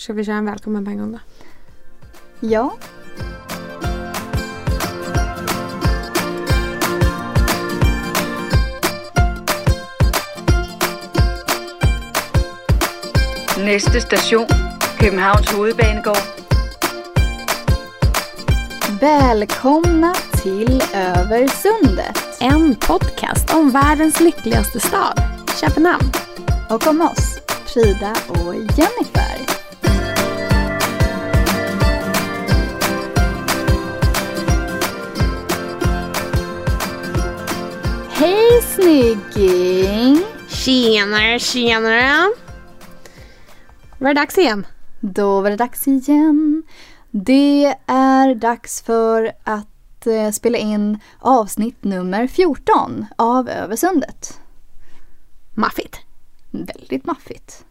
Ska 0.00 0.12
vi 0.12 0.24
köra 0.24 0.36
en 0.36 0.44
välkommen 0.44 0.84
på 0.84 0.90
en 0.90 0.98
gång 0.98 1.12
då? 1.12 1.18
Ja. 2.40 2.76
Næste 13.58 14.00
station, 14.00 14.46
Københavns 14.98 15.52
Hovedbanegård. 15.52 16.16
Välkomna 19.00 20.14
till 20.42 20.82
Översundet. 20.94 22.18
En 22.40 22.74
podcast 22.74 23.54
om 23.54 23.70
världens 23.70 24.20
lyckligaste 24.20 24.80
stad, 24.80 25.22
Köpenhamn. 25.60 26.10
Och 26.70 26.86
om 26.86 27.00
oss, 27.00 27.38
Frida 27.66 28.16
och 28.28 28.54
Jennifer. 28.54 29.59
Hej 38.20 38.62
snygging! 38.62 40.24
Tjenare, 40.48 41.38
tjenare! 41.38 42.32
Var 43.98 44.08
det 44.08 44.20
dags 44.20 44.38
igen? 44.38 44.66
Då 45.00 45.40
var 45.40 45.50
det 45.50 45.56
dags 45.56 45.88
igen. 45.88 46.62
Det 47.10 47.74
är 47.86 48.34
dags 48.34 48.82
för 48.82 49.32
att 49.44 50.06
eh, 50.06 50.30
spela 50.30 50.58
in 50.58 50.98
avsnitt 51.18 51.84
nummer 51.84 52.26
14 52.26 53.06
av 53.16 53.48
Översundet. 53.48 54.40
Maffigt. 55.54 55.96
Väldigt 56.50 57.04
maffigt. 57.04 57.64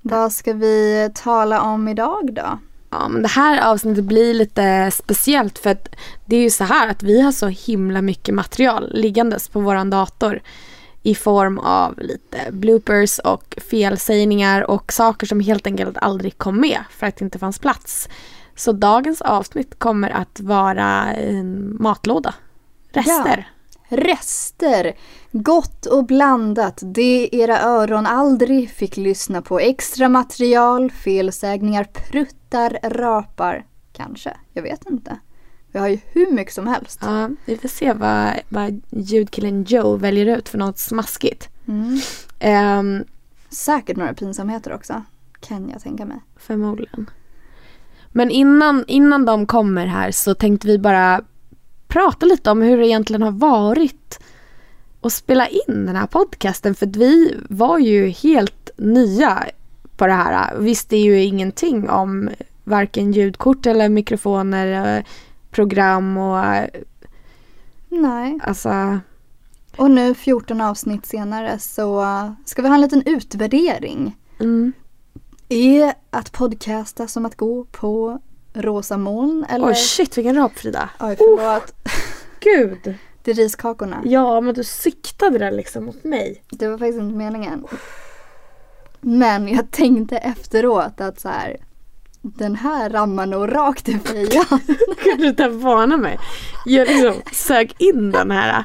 Vad 0.00 0.32
ska 0.32 0.52
vi 0.52 1.10
tala 1.14 1.62
om 1.62 1.88
idag 1.88 2.34
då? 2.34 2.58
Ja, 3.00 3.08
men 3.08 3.22
det 3.22 3.28
här 3.28 3.72
avsnittet 3.72 4.04
blir 4.04 4.34
lite 4.34 4.90
speciellt 4.90 5.58
för 5.58 5.70
att 5.70 5.88
det 6.24 6.36
är 6.36 6.40
ju 6.40 6.50
så 6.50 6.64
här 6.64 6.88
att 6.88 7.02
vi 7.02 7.20
har 7.20 7.32
så 7.32 7.46
himla 7.46 8.02
mycket 8.02 8.34
material 8.34 8.90
liggandes 8.94 9.48
på 9.48 9.60
våran 9.60 9.90
dator 9.90 10.42
i 11.02 11.14
form 11.14 11.58
av 11.58 11.98
lite 11.98 12.38
bloopers 12.52 13.18
och 13.18 13.58
felsägningar 13.70 14.70
och 14.70 14.92
saker 14.92 15.26
som 15.26 15.40
helt 15.40 15.66
enkelt 15.66 15.96
aldrig 15.98 16.38
kom 16.38 16.60
med 16.60 16.84
för 16.90 17.06
att 17.06 17.16
det 17.16 17.24
inte 17.24 17.38
fanns 17.38 17.58
plats. 17.58 18.08
Så 18.56 18.72
dagens 18.72 19.22
avsnitt 19.22 19.78
kommer 19.78 20.10
att 20.10 20.40
vara 20.40 21.12
en 21.12 21.76
matlåda. 21.80 22.34
Rester. 22.92 23.48
Rester. 23.88 24.92
Gott 25.32 25.86
och 25.86 26.04
blandat. 26.04 26.82
Det 26.84 27.28
era 27.32 27.60
öron 27.60 28.06
aldrig 28.06 28.70
fick 28.70 28.96
lyssna 28.96 29.42
på. 29.42 29.58
Extra 29.60 30.08
material, 30.08 30.90
felsägningar, 30.90 31.84
pruttar, 31.84 32.78
rapar. 32.82 33.66
Kanske. 33.92 34.36
Jag 34.52 34.62
vet 34.62 34.90
inte. 34.90 35.18
Vi 35.72 35.78
har 35.78 35.88
ju 35.88 35.98
hur 36.12 36.32
mycket 36.32 36.54
som 36.54 36.66
helst. 36.66 36.98
Ja, 37.02 37.30
vi 37.44 37.56
får 37.56 37.68
se 37.68 37.92
vad, 37.92 38.32
vad 38.48 38.82
ljudkillen 38.90 39.64
Joe 39.64 39.96
väljer 39.96 40.38
ut 40.38 40.48
för 40.48 40.58
något 40.58 40.78
smaskigt. 40.78 41.48
Mm. 41.68 42.00
Ehm, 42.38 43.04
Säkert 43.54 43.96
några 43.96 44.14
pinsamheter 44.14 44.72
också. 44.72 45.02
Kan 45.40 45.68
jag 45.68 45.82
tänka 45.82 46.04
mig. 46.04 46.20
Förmodligen. 46.36 47.10
Men 48.08 48.30
innan, 48.30 48.84
innan 48.88 49.24
de 49.24 49.46
kommer 49.46 49.86
här 49.86 50.10
så 50.10 50.34
tänkte 50.34 50.66
vi 50.66 50.78
bara 50.78 51.22
prata 51.88 52.26
lite 52.26 52.50
om 52.50 52.62
hur 52.62 52.78
det 52.78 52.86
egentligen 52.86 53.22
har 53.22 53.30
varit 53.30 54.20
att 55.00 55.12
spela 55.12 55.48
in 55.48 55.86
den 55.86 55.96
här 55.96 56.06
podcasten. 56.06 56.74
För 56.74 56.86
vi 56.86 57.36
var 57.48 57.78
ju 57.78 58.08
helt 58.08 58.70
nya 58.76 59.44
på 59.96 60.06
det 60.06 60.12
här. 60.12 60.58
Visste 60.58 60.96
ju 60.96 61.22
ingenting 61.22 61.90
om 61.90 62.30
varken 62.64 63.12
ljudkort 63.12 63.66
eller 63.66 63.88
mikrofoner, 63.88 64.96
eh, 64.96 65.04
program 65.50 66.16
och 66.16 66.44
eh, 66.44 66.68
Nej. 67.88 68.38
alltså 68.42 68.98
Och 69.76 69.90
nu 69.90 70.14
14 70.14 70.60
avsnitt 70.60 71.06
senare 71.06 71.58
så 71.58 72.04
ska 72.44 72.62
vi 72.62 72.68
ha 72.68 72.74
en 72.74 72.80
liten 72.80 73.02
utvärdering. 73.06 74.16
mm. 74.40 74.72
Är 75.48 75.94
att 76.10 76.32
podcasta 76.32 77.08
som 77.08 77.26
att 77.26 77.36
gå 77.36 77.64
på 77.64 78.20
rosa 78.54 78.96
moln 78.96 79.46
eller? 79.48 79.66
Oj 79.68 79.74
shit 79.74 80.18
vilken 80.18 80.36
rap 80.36 80.58
Frida. 80.58 80.88
Oj 81.00 81.16
förlåt. 81.16 81.74
Gud. 82.40 82.94
Det 83.22 83.30
är 83.30 83.34
riskakorna. 83.34 84.02
Ja 84.04 84.40
men 84.40 84.54
du 84.54 84.64
siktade 84.64 85.38
där 85.38 85.50
liksom 85.50 85.84
mot 85.84 86.04
mig. 86.04 86.42
Det 86.50 86.68
var 86.68 86.78
faktiskt 86.78 87.00
inte 87.00 87.16
meningen. 87.16 87.66
Men 89.00 89.48
jag 89.48 89.70
tänkte 89.70 90.16
efteråt 90.16 91.00
att 91.00 91.20
så 91.20 91.28
här. 91.28 91.56
Den 92.22 92.54
här 92.56 92.90
rammar 92.90 93.26
nog 93.26 93.54
rakt 93.54 93.88
i 93.88 93.98
fejan. 93.98 94.44
Kan 95.04 95.18
du 95.18 95.26
inte 95.28 95.48
varna 95.48 95.96
mig? 95.96 96.18
Jag 96.66 96.88
liksom 96.88 97.14
sök 97.32 97.80
in 97.80 98.10
den 98.10 98.30
här. 98.30 98.64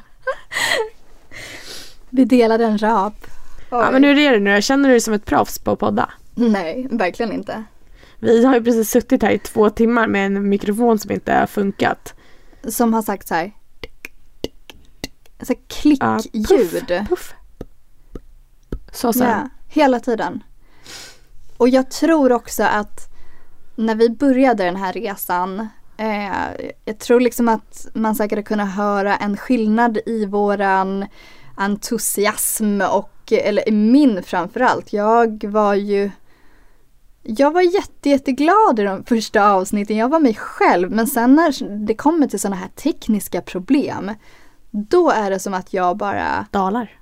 Vi 2.10 2.26
delade 2.26 2.66
en 2.66 2.78
rap. 2.78 3.14
Ja 3.70 3.86
Oj. 3.88 3.92
men 3.94 4.04
hur 4.04 4.18
är 4.18 4.32
det 4.32 4.40
nu? 4.40 4.50
Jag 4.50 4.64
känner 4.64 4.90
du 4.90 4.94
dig 4.94 5.02
som 5.02 5.14
ett 5.14 5.26
proffs 5.26 5.60
på 5.60 5.72
att 5.72 5.80
podda? 5.80 6.10
Nej, 6.36 6.88
verkligen 6.92 7.32
inte. 7.32 7.64
Vi 8.20 8.46
har 8.46 8.56
ju 8.56 8.64
precis 8.64 8.90
suttit 8.90 9.24
här 9.24 9.32
i 9.32 9.40
två 9.40 9.70
timmar 9.70 10.08
med 10.08 10.26
en 10.26 10.50
mikrofon 10.50 11.00
som 11.00 11.12
inte 11.12 11.34
har 11.34 11.48
funkat. 11.48 12.14
Som 12.68 12.94
har 12.94 13.02
sagt 13.02 13.28
så 13.28 13.36
här. 13.36 13.52
Så 15.42 15.54
klickljud. 15.68 17.06
Puff. 17.10 17.34
Så 18.92 19.14
så. 19.14 19.24
Ja, 19.24 19.50
hela 19.68 20.00
tiden. 20.00 20.44
Och 21.58 21.70
jag 21.70 21.92
tror 21.92 22.32
också 22.32 22.64
att 22.64 23.10
när 23.76 23.96
vi 23.96 24.10
började 24.10 24.64
den 24.64 24.76
här 24.76 24.94
resan 24.94 25.68
eh, 25.98 26.72
jag 26.86 27.00
tror 27.00 27.20
liksom 27.20 27.50
att 27.50 27.88
man 27.94 28.16
säkert 28.16 28.38
har 28.38 28.44
kunnat 28.44 28.76
höra 28.76 29.16
en 29.16 29.38
skillnad 29.38 30.00
i 30.06 30.26
våran 30.26 31.06
entusiasm 31.56 32.82
och, 32.82 33.32
eller 33.32 33.70
i 33.70 33.72
min 33.72 34.24
framförallt. 34.24 34.94
Jag 34.94 35.44
var 35.44 35.74
ju 35.74 36.12
jag 37.24 37.52
var 37.52 37.62
jätte, 37.62 38.10
jätteglad 38.10 38.80
i 38.80 38.84
de 38.84 39.04
första 39.04 39.52
avsnitten. 39.52 39.98
Jag 39.98 40.10
var 40.10 40.20
mig 40.20 40.36
själv. 40.36 40.92
Men 40.92 41.08
sen 41.08 41.36
när 41.36 41.86
det 41.86 41.96
kommer 41.96 42.28
till 42.28 42.40
sådana 42.40 42.56
här 42.56 42.68
tekniska 42.68 43.42
problem. 43.42 44.12
Då 44.72 45.10
är 45.10 45.30
det 45.30 45.40
som 45.40 45.54
att 45.54 45.74
jag 45.74 45.98
bara 45.98 46.46
Dalar. 46.52 47.00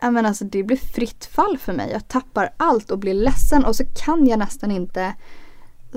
Ja 0.00 0.10
men 0.10 0.26
alltså 0.26 0.44
det 0.44 0.62
blir 0.62 0.76
fritt 0.76 1.24
fall 1.24 1.58
för 1.58 1.72
mig. 1.72 1.90
Jag 1.92 2.08
tappar 2.08 2.50
allt 2.56 2.90
och 2.90 2.98
blir 2.98 3.14
ledsen 3.14 3.64
och 3.64 3.76
så 3.76 3.84
kan 4.04 4.26
jag 4.26 4.38
nästan 4.38 4.70
inte 4.70 5.14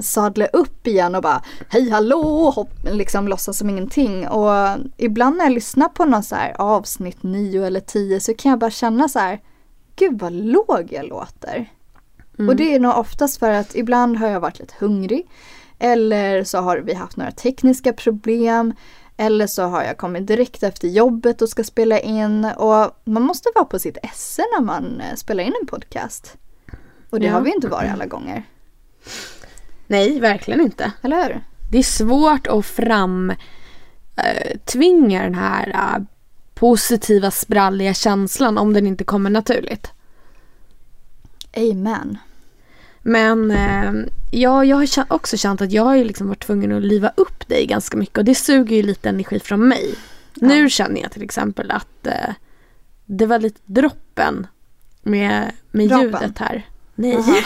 sadla 0.02 0.46
upp 0.46 0.88
igen 0.88 1.16
och 1.16 1.22
bara 1.22 1.44
hej 1.70 1.90
hallå 1.90 2.50
hopp, 2.50 2.74
liksom 2.84 3.28
låtsas 3.28 3.58
som 3.58 3.70
ingenting. 3.70 4.28
Och 4.28 4.78
ibland 4.98 5.38
när 5.38 5.46
jag 5.46 5.54
lyssnar 5.54 5.90
på 5.90 6.06
någon 6.06 6.24
så 6.24 6.36
här 6.36 6.56
avsnitt 6.62 7.24
9 7.24 7.66
eller 7.66 7.80
10 7.80 8.20
så 8.20 8.34
kan 8.34 8.50
jag 8.50 8.60
bara 8.60 8.72
känna 8.72 9.10
så 9.10 9.20
här 9.20 9.40
gud 9.96 10.20
vad 10.20 10.34
låg 10.34 10.88
jag 10.92 11.06
låter. 11.06 11.70
Mm. 12.40 12.50
Och 12.50 12.56
det 12.56 12.76
är 12.76 12.80
nog 12.80 12.98
oftast 12.98 13.40
för 13.40 13.52
att 13.52 13.76
ibland 13.76 14.18
har 14.18 14.28
jag 14.28 14.40
varit 14.40 14.60
lite 14.60 14.74
hungrig. 14.80 15.30
Eller 15.80 16.44
så 16.44 16.58
har 16.58 16.78
vi 16.78 16.94
haft 16.94 17.18
några 17.18 17.32
tekniska 17.32 17.94
problem. 17.94 18.74
Eller 19.18 19.48
så 19.48 19.64
har 19.64 19.84
jag 19.84 19.98
kommit 19.98 20.28
direkt 20.28 20.64
efter 20.64 20.88
jobbet 20.88 21.42
och 21.42 21.50
ska 21.50 21.64
spela 21.64 22.00
in. 22.00 22.46
Och 22.46 22.92
man 23.04 23.24
måste 23.24 23.50
vara 23.56 23.66
på 23.66 23.80
sitt 23.80 23.98
esse 24.04 24.42
när 24.58 24.62
man 24.66 25.02
eh, 25.02 25.16
spelar 25.16 25.44
in 25.44 25.54
en 25.62 25.68
podcast. 25.68 26.38
Och 27.10 27.20
det 27.20 27.26
Ja. 27.26 27.34
har 27.34 27.42
vi 27.42 27.54
inte 27.54 27.68
varit 27.68 27.92
alla 27.92 28.06
gånger. 28.06 28.44
Nej, 29.88 30.20
verkligen 30.20 30.62
inte. 30.62 30.92
Eller 31.02 31.24
hur? 31.24 31.44
Det 31.72 31.78
är 31.78 31.84
svårt 31.84 32.48
att 32.48 32.66
fram 32.66 33.30
eh, 34.16 34.58
den 34.74 35.36
här 35.36 35.70
eh, 35.70 36.04
positiva 36.54 37.32
spralliga 37.32 37.94
känslan 37.94 38.58
om 38.58 38.74
den 38.74 38.88
inte 38.88 39.04
kommer 39.04 39.30
naturligt. 39.30 39.92
Amen. 41.58 42.18
Men 43.02 43.52
eh, 43.52 43.94
ja, 44.32 44.66
jag 44.66 44.78
har 44.78 45.06
också 45.08 45.38
känt 45.38 45.62
att 45.62 45.72
jag 45.72 45.84
har 45.84 45.98
liksom 45.98 46.28
varit 46.28 46.46
tvungen 46.46 46.72
att 46.72 46.84
liva 46.84 47.12
upp 47.16 47.48
dig 47.48 47.66
ganska 47.66 47.98
mycket 47.98 48.18
och 48.18 48.26
det 48.26 48.36
suger 48.36 48.76
ju 48.76 48.84
lite 48.84 49.10
energi 49.10 49.40
från 49.40 49.68
mig. 49.68 49.96
Nu 50.34 50.70
känner 50.70 51.02
jag 51.02 51.12
till 51.12 51.24
exempel 51.24 51.72
att 51.72 52.08
eh, 52.08 52.34
det 53.06 53.26
var 53.26 53.40
lite 53.40 53.60
droppen 53.66 54.48
med, 55.02 55.52
med 55.72 55.92
Rapen? 55.92 56.06
ljudet 56.06 56.38
här. 56.38 56.66
Nej. 56.96 57.44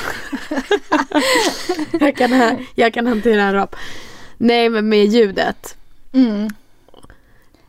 jag, 2.00 2.16
kan, 2.16 2.58
jag 2.76 2.94
kan 2.94 3.08
hantera 3.08 3.44
en 3.44 3.54
rap. 3.54 3.76
Nej 4.38 4.70
men 4.70 4.90
med 4.90 5.06
ljudet. 5.06 5.78
Mm. 6.14 6.50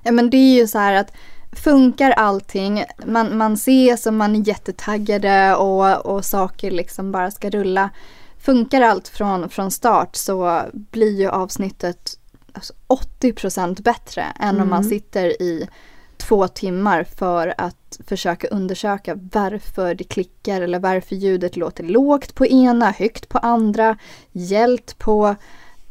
Ja 0.03 0.13
men 0.13 0.31
det 0.31 0.37
är 0.37 0.61
ju 0.61 0.67
så 0.67 0.79
här 0.79 0.95
att 0.95 1.13
funkar 1.55 2.11
allting, 2.11 2.85
man, 3.07 3.37
man 3.37 3.53
ses 3.53 4.07
och 4.07 4.15
man 4.15 4.37
är 4.37 4.49
jättetaggade 4.49 5.55
och, 5.55 6.07
och 6.07 6.25
saker 6.25 6.71
liksom 6.71 7.13
bara 7.13 7.31
ska 7.31 7.51
rulla. 7.51 7.91
Funkar 8.39 8.83
allt 8.83 9.09
från, 9.09 9.49
från 9.49 9.71
start 9.71 10.17
så 10.17 10.63
blir 10.73 11.21
ju 11.21 11.29
avsnittet 11.29 12.19
alltså 12.53 12.73
80% 13.21 13.83
bättre 13.83 14.23
än 14.41 14.61
om 14.61 14.69
man 14.69 14.85
sitter 14.85 15.43
i 15.43 15.69
två 16.17 16.49
timmar 16.49 17.05
för 17.05 17.55
att 17.59 18.01
försöka 18.07 18.49
undersöka 18.49 19.15
varför 19.33 19.95
det 19.95 20.05
klickar 20.05 20.61
eller 20.61 20.79
varför 20.79 21.17
ljudet 21.17 21.57
låter 21.57 21.85
lågt 21.85 22.35
på 22.35 22.47
ena, 22.47 22.91
högt 22.91 23.29
på 23.29 23.39
andra, 23.39 23.99
hjälpt 24.33 24.99
på. 24.99 25.35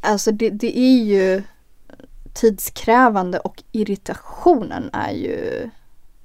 Alltså 0.01 0.31
det, 0.31 0.49
det 0.49 0.77
är 0.77 1.03
ju 1.03 1.43
tidskrävande 2.33 3.39
och 3.39 3.63
irritationen 3.71 4.89
är 4.93 5.11
ju 5.11 5.69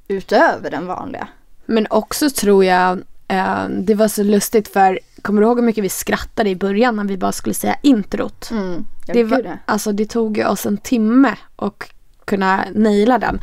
utöver 0.09 0.71
den 0.71 0.87
vanliga. 0.87 1.29
Men 1.67 1.87
också 1.91 2.31
tror 2.31 2.65
jag 2.65 3.03
eh, 3.29 3.69
det 3.69 3.95
var 3.95 4.09
så 4.09 4.23
lustigt 4.23 4.69
för 4.69 4.99
Kommer 5.23 5.41
du 5.41 5.47
ihåg 5.47 5.59
hur 5.59 5.65
mycket 5.67 5.85
vi 5.85 5.89
skrattade 5.89 6.51
i 6.51 6.57
början 6.57 6.97
när 6.97 7.05
vi 7.05 7.17
bara 7.17 7.33
skulle 7.33 7.55
säga 7.55 7.77
introt? 7.83 8.51
Mm, 8.51 8.87
jag 9.07 9.17
Det, 9.17 9.25
var, 9.25 9.43
det. 9.43 9.59
alltså, 9.65 9.93
det 9.93 10.07
tog 10.07 10.39
oss 10.39 10.67
en 10.67 10.77
timme 10.77 11.37
att 11.57 11.83
kunna 12.25 12.65
naila 12.75 13.19
den. 13.19 13.41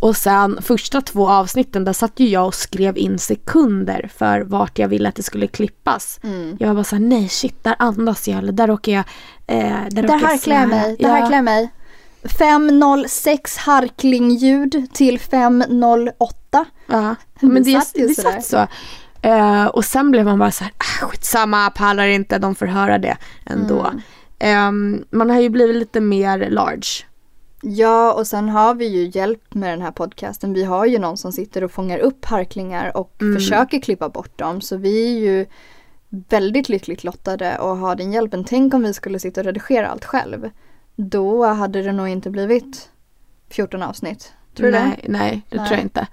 Och 0.00 0.16
sen 0.16 0.58
första 0.62 1.00
två 1.00 1.28
avsnitten 1.28 1.84
där 1.84 1.92
satt 1.92 2.20
ju 2.20 2.28
jag 2.28 2.46
och 2.46 2.54
skrev 2.54 2.98
in 2.98 3.18
sekunder 3.18 4.10
för 4.16 4.40
vart 4.40 4.78
jag 4.78 4.88
ville 4.88 5.08
att 5.08 5.14
det 5.14 5.22
skulle 5.22 5.46
klippas. 5.46 6.20
Mm. 6.22 6.56
Jag 6.60 6.68
var 6.68 6.74
bara 6.74 6.84
såhär, 6.84 7.02
nej 7.02 7.28
shit 7.28 7.64
där 7.64 7.74
andas 7.78 8.28
jag 8.28 8.38
eller 8.38 8.52
där 8.52 8.66
råkar 8.66 8.92
jag 8.92 9.04
eh, 9.46 9.88
Där, 9.90 10.02
jag 10.02 10.10
harklar 10.10 10.30
jag 10.30 10.40
svära." 10.40 10.66
mig, 10.66 10.96
det 10.98 11.08
harklar 11.08 11.36
jag 11.36 11.44
mig. 11.44 11.70
506 12.38 13.56
harklingljud 13.56 14.86
till 14.92 15.18
508. 15.18 16.64
Ja, 16.86 17.14
men 17.40 17.62
det, 17.62 17.80
satt 17.80 17.94
det 17.94 18.14
satt 18.14 18.44
så. 18.44 18.66
Eh, 19.22 19.66
och 19.66 19.84
sen 19.84 20.10
blev 20.10 20.24
man 20.24 20.38
bara 20.38 20.50
så 20.50 20.64
här, 20.64 20.72
ah, 20.78 21.06
skitsamma, 21.06 21.70
pallar 21.70 22.06
inte, 22.06 22.38
de 22.38 22.54
får 22.54 22.66
höra 22.66 22.98
det 22.98 23.16
ändå. 23.46 23.80
Mm. 23.80 24.00
Ehm, 24.38 25.04
man 25.10 25.30
har 25.30 25.40
ju 25.40 25.48
blivit 25.48 25.76
lite 25.76 26.00
mer 26.00 26.50
large. 26.50 26.86
Ja, 27.62 28.12
och 28.12 28.26
sen 28.26 28.48
har 28.48 28.74
vi 28.74 28.86
ju 28.86 29.10
hjälp 29.18 29.54
med 29.54 29.72
den 29.72 29.82
här 29.82 29.90
podcasten. 29.90 30.52
Vi 30.54 30.64
har 30.64 30.86
ju 30.86 30.98
någon 30.98 31.16
som 31.16 31.32
sitter 31.32 31.64
och 31.64 31.72
fångar 31.72 31.98
upp 31.98 32.24
harklingar 32.24 32.96
och 32.96 33.22
Mm. 33.22 33.34
försöker 33.36 33.80
klippa 33.80 34.08
bort 34.08 34.38
dem. 34.38 34.60
Så 34.60 34.76
vi 34.76 35.06
är 35.16 35.18
ju 35.20 35.46
väldigt 36.08 36.68
lyckligt 36.68 37.04
lottade 37.04 37.58
och 37.58 37.76
har 37.76 37.96
den 37.96 38.12
hjälpen. 38.12 38.44
Tänk 38.44 38.74
om 38.74 38.82
vi 38.82 38.94
skulle 38.94 39.18
sitta 39.18 39.40
och 39.40 39.44
redigera 39.44 39.88
allt 39.88 40.04
själv. 40.04 40.50
Då 40.96 41.44
hade 41.46 41.82
det 41.82 41.92
nog 41.92 42.08
inte 42.08 42.30
blivit 42.30 42.88
14 43.50 43.82
avsnitt. 43.82 44.32
Tror 44.56 44.66
du 44.66 44.72
nej, 44.72 45.00
det? 45.02 45.12
nej, 45.12 45.42
det 45.50 45.56
Nej. 45.56 45.66
tror 45.66 45.76
jag 45.78 45.84
inte. 45.84 46.06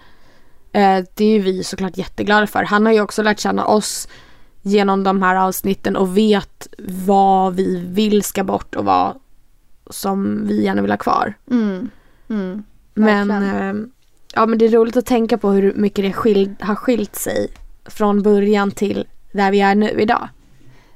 Eh, 0.73 1.05
det 1.15 1.25
är 1.25 1.39
vi 1.39 1.63
såklart 1.63 1.97
jätteglada 1.97 2.47
för. 2.47 2.63
Han 2.63 2.85
har 2.85 2.93
ju 2.93 3.01
också 3.01 3.21
lärt 3.23 3.39
känna 3.39 3.65
oss 3.65 4.07
genom 4.61 5.03
de 5.03 5.21
här 5.21 5.35
avsnitten 5.35 5.95
och 5.95 6.17
vet 6.17 6.67
vad 7.07 7.55
vi 7.55 7.77
vill 7.87 8.23
ska 8.23 8.43
bort 8.43 8.75
och 8.75 8.85
vad 8.85 9.19
som 9.89 10.47
vi 10.47 10.63
gärna 10.63 10.81
vill 10.81 10.91
ha 10.91 10.97
kvar. 10.97 11.33
Mm. 11.51 11.89
Mm. 12.29 12.63
Men, 12.93 13.31
eh, 13.31 13.85
ja, 14.35 14.45
men 14.45 14.59
det 14.59 14.65
är 14.65 14.69
roligt 14.71 14.97
att 14.97 15.05
tänka 15.05 15.37
på 15.37 15.49
hur 15.49 15.73
mycket 15.73 16.05
det 16.05 16.13
skil- 16.13 16.55
har 16.59 16.75
skilt 16.75 17.15
sig 17.15 17.47
från 17.85 18.21
början 18.21 18.71
till 18.71 19.07
där 19.31 19.51
vi 19.51 19.61
är 19.61 19.75
nu 19.75 19.89
idag. 20.01 20.29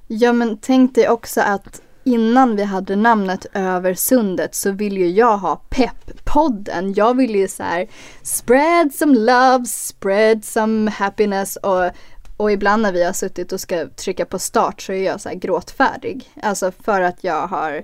Ja 0.08 0.34
men 0.34 0.58
tänk 0.58 0.96
dig 0.96 1.10
också 1.10 1.42
att 1.42 1.82
innan 2.06 2.56
vi 2.56 2.64
hade 2.64 2.96
namnet 2.96 3.46
Över 3.54 3.94
sundet 3.94 4.56
så 4.56 4.72
vill 4.72 4.98
ju 4.98 5.10
jag 5.10 5.38
ha 5.38 5.62
Pepp-podden. 5.70 6.94
Jag 6.96 7.18
vill 7.18 7.36
ju 7.36 7.48
så 7.48 7.64
här 7.64 7.88
spread 8.22 8.94
some 8.94 9.16
love, 9.20 9.66
spread 9.66 10.46
some 10.46 10.92
happiness 10.92 11.56
och, 11.56 11.92
och 12.38 12.52
ibland 12.52 12.82
när 12.82 12.92
vi 12.92 13.04
har 13.04 13.14
suttit 13.14 13.52
och 13.52 13.60
ska 13.60 13.88
trycka 13.88 14.26
på 14.26 14.40
start 14.40 14.82
så 14.82 14.92
är 14.94 15.04
jag 15.04 15.22
så 15.22 15.30
här 15.30 15.36
gråtfärdig. 15.36 16.32
Alltså 16.44 16.72
för 16.72 17.02
att 17.02 17.24
jag 17.24 17.48
har 17.48 17.84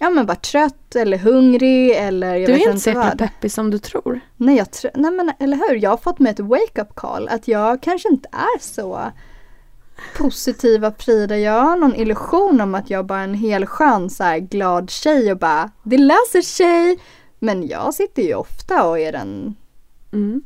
ja 0.00 0.10
men 0.10 0.26
varit 0.26 0.42
trött 0.42 0.96
eller 0.96 1.18
hungrig 1.18 1.90
eller 1.90 2.36
jag 2.36 2.48
du 2.48 2.52
vet 2.52 2.66
är 2.66 2.70
inte 2.70 2.80
så 2.80 2.90
inte 2.90 3.00
jäkla 3.00 3.04
vad. 3.10 3.18
peppig 3.18 3.52
som 3.52 3.70
du 3.70 3.78
tror. 3.78 4.20
Nej, 4.36 4.56
jag 4.56 4.66
tr- 4.66 4.90
nej 4.94 5.10
men 5.10 5.32
eller 5.38 5.56
hur, 5.56 5.74
jag 5.74 5.90
har 5.90 5.96
fått 5.96 6.18
med 6.18 6.30
ett 6.32 6.40
wake-up 6.40 6.94
call 6.94 7.28
att 7.28 7.48
jag 7.48 7.82
kanske 7.82 8.08
inte 8.08 8.28
är 8.32 8.60
så 8.60 9.00
positiva 10.16 10.92
Frida. 10.98 11.38
Jag 11.38 11.60
har 11.62 11.76
någon 11.76 11.94
illusion 11.94 12.60
om 12.60 12.74
att 12.74 12.90
jag 12.90 13.06
bara 13.06 13.20
är 13.20 13.24
en 13.24 13.34
hel 13.34 13.66
skön 13.66 14.10
så 14.10 14.24
här 14.24 14.38
glad 14.38 14.90
tjej 14.90 15.32
och 15.32 15.38
bara 15.38 15.70
det 15.82 15.98
läser 15.98 16.42
tjej. 16.42 16.98
Men 17.38 17.66
jag 17.66 17.94
sitter 17.94 18.22
ju 18.22 18.34
ofta 18.34 18.84
och 18.88 18.98
är 18.98 19.12
den, 19.12 19.56
Mm. 20.12 20.42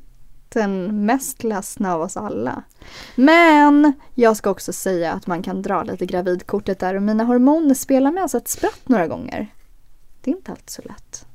den 0.48 1.04
mest 1.06 1.44
ledsna 1.44 1.94
av 1.94 2.00
oss 2.00 2.16
alla. 2.16 2.62
Men 3.14 3.92
jag 4.14 4.36
ska 4.36 4.50
också 4.50 4.72
säga 4.72 5.12
att 5.12 5.26
man 5.26 5.42
kan 5.42 5.62
dra 5.62 5.82
lite 5.82 6.06
gravidkortet 6.06 6.78
där 6.78 6.94
och 6.94 7.02
mina 7.02 7.24
hormoner 7.24 7.74
spelar 7.74 8.12
med 8.12 8.24
oss 8.24 8.34
ett 8.34 8.48
spratt 8.48 8.88
några 8.88 9.06
gånger. 9.06 9.54
Det 10.20 10.30
är 10.30 10.34
inte 10.36 10.50
alltid 10.50 10.70
så 10.70 10.82
lätt. 10.82 11.26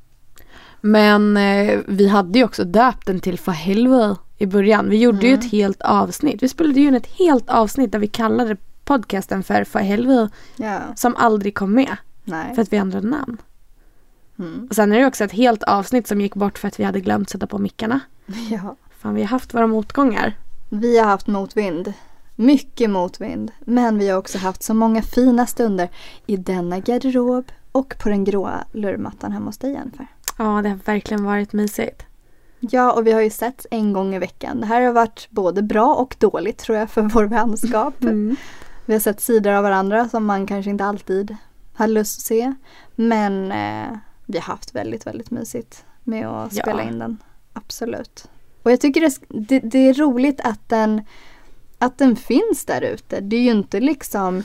Men 0.82 1.38
eh, 1.38 1.80
vi 1.88 2.08
hade 2.08 2.40
ju 2.40 2.46
också 2.46 2.64
döpt 2.64 3.06
den 3.08 3.20
till 3.20 3.40
För 3.40 3.52
helvete 3.52 4.16
i 4.38 4.46
början. 4.46 4.90
Vi 4.90 4.98
gjorde 4.98 5.22
ju 5.28 5.34
Mm. 5.34 5.40
ett 5.40 5.52
helt 5.52 5.82
avsnitt. 5.82 6.44
Vi 6.44 6.48
spelade 6.50 6.80
ju 6.80 6.88
in 6.88 6.96
ett 6.96 7.08
helt 7.20 7.50
avsnitt 7.50 7.92
där 7.92 8.00
vi 8.00 8.08
kallade 8.08 8.58
podcasten 8.86 9.44
för 9.44 9.64
För 9.64 9.80
helvete 9.80 10.30
Ja, 10.56 10.80
som 10.96 11.16
aldrig 11.16 11.56
kom 11.56 11.74
med 11.74 11.98
nej. 12.24 12.56
för 12.56 12.62
att 12.62 12.74
vi 12.74 12.78
ändrade 12.78 13.08
namn. 13.08 13.38
Mm. 14.40 14.68
Och 14.70 14.76
sen 14.76 14.92
är 14.92 15.00
det 15.00 15.06
också 15.06 15.24
ett 15.24 15.32
helt 15.32 15.64
avsnitt 15.64 16.08
som 16.08 16.22
gick 16.22 16.36
bort 16.36 16.58
för 16.58 16.68
att 16.68 16.80
vi 16.80 16.84
hade 16.84 17.00
glömt 17.00 17.30
sätta 17.30 17.48
på 17.48 17.58
mickarna. 17.58 18.00
Ja. 18.50 18.76
Fan 19.00 19.14
vi 19.16 19.22
har 19.22 19.28
haft 19.28 19.54
våra 19.54 19.68
motgångar. 19.68 20.34
Vi 20.70 20.98
har 21.00 21.06
haft 21.06 21.28
motvind. 21.28 21.94
Mycket 22.36 22.90
motvind. 22.90 23.52
Men 23.60 23.98
vi 23.98 24.10
har 24.10 24.18
också 24.18 24.38
haft 24.38 24.64
så 24.64 24.74
många 24.74 25.02
fina 25.02 25.46
stunder 25.46 25.90
i 26.26 26.38
denna 26.38 26.80
garderob 26.80 27.46
och 27.72 27.96
på 28.00 28.10
den 28.10 28.24
gråa 28.24 28.64
lurmattan 28.72 29.32
hemma 29.32 29.46
hos 29.46 29.58
dig 29.58 29.72
Jennifer. 29.72 30.08
Ja 30.40 30.62
det 30.62 30.70
har 30.70 30.76
verkligen 30.86 31.24
varit 31.24 31.54
mysigt. 31.54 32.06
Ja, 32.60 32.92
och 32.94 33.08
vi 33.08 33.12
har 33.12 33.22
ju 33.22 33.30
sett 33.30 33.66
en 33.72 33.94
gång 33.94 34.16
i 34.16 34.20
veckan. 34.20 34.60
Det 34.60 34.66
här 34.66 34.82
har 34.82 34.94
varit 34.94 35.28
både 35.30 35.62
bra 35.62 35.96
och 35.96 36.16
dåligt 36.20 36.58
tror 36.58 36.78
jag 36.78 36.90
för 36.90 37.02
vår 37.02 37.24
vänskap. 37.24 37.94
Mm. 38.02 38.36
Vi 38.86 38.94
har 38.94 39.00
sett 39.00 39.22
sidor 39.22 39.52
av 39.52 39.64
varandra 39.64 40.10
som 40.10 40.26
man 40.26 40.48
kanske 40.48 40.70
inte 40.72 40.86
alltid 40.86 41.36
har 41.74 41.88
lust 41.88 42.20
att 42.20 42.26
se. 42.26 42.54
Men 42.96 43.52
eh, 43.52 43.98
vi 44.26 44.38
har 44.38 44.44
haft 44.46 44.76
väldigt, 44.76 45.08
väldigt 45.08 45.32
mysigt 45.32 45.86
med 46.04 46.28
att 46.28 46.54
Ja. 46.56 46.62
spela 46.64 46.84
in 46.84 47.00
den. 47.00 47.18
Absolut. 47.54 48.30
Och 48.64 48.72
jag 48.72 48.82
tycker 48.82 49.02
det, 49.02 49.16
det, 49.30 49.60
det 49.60 49.80
är 49.90 49.94
roligt 49.94 50.42
att 50.44 50.70
den, 50.70 51.02
att 51.80 51.98
den 51.98 52.16
finns 52.16 52.66
där 52.66 52.82
ute. 52.82 53.20
Det 53.22 53.36
är 53.36 53.42
ju 53.42 53.52
inte 53.52 53.80
liksom 53.80 54.44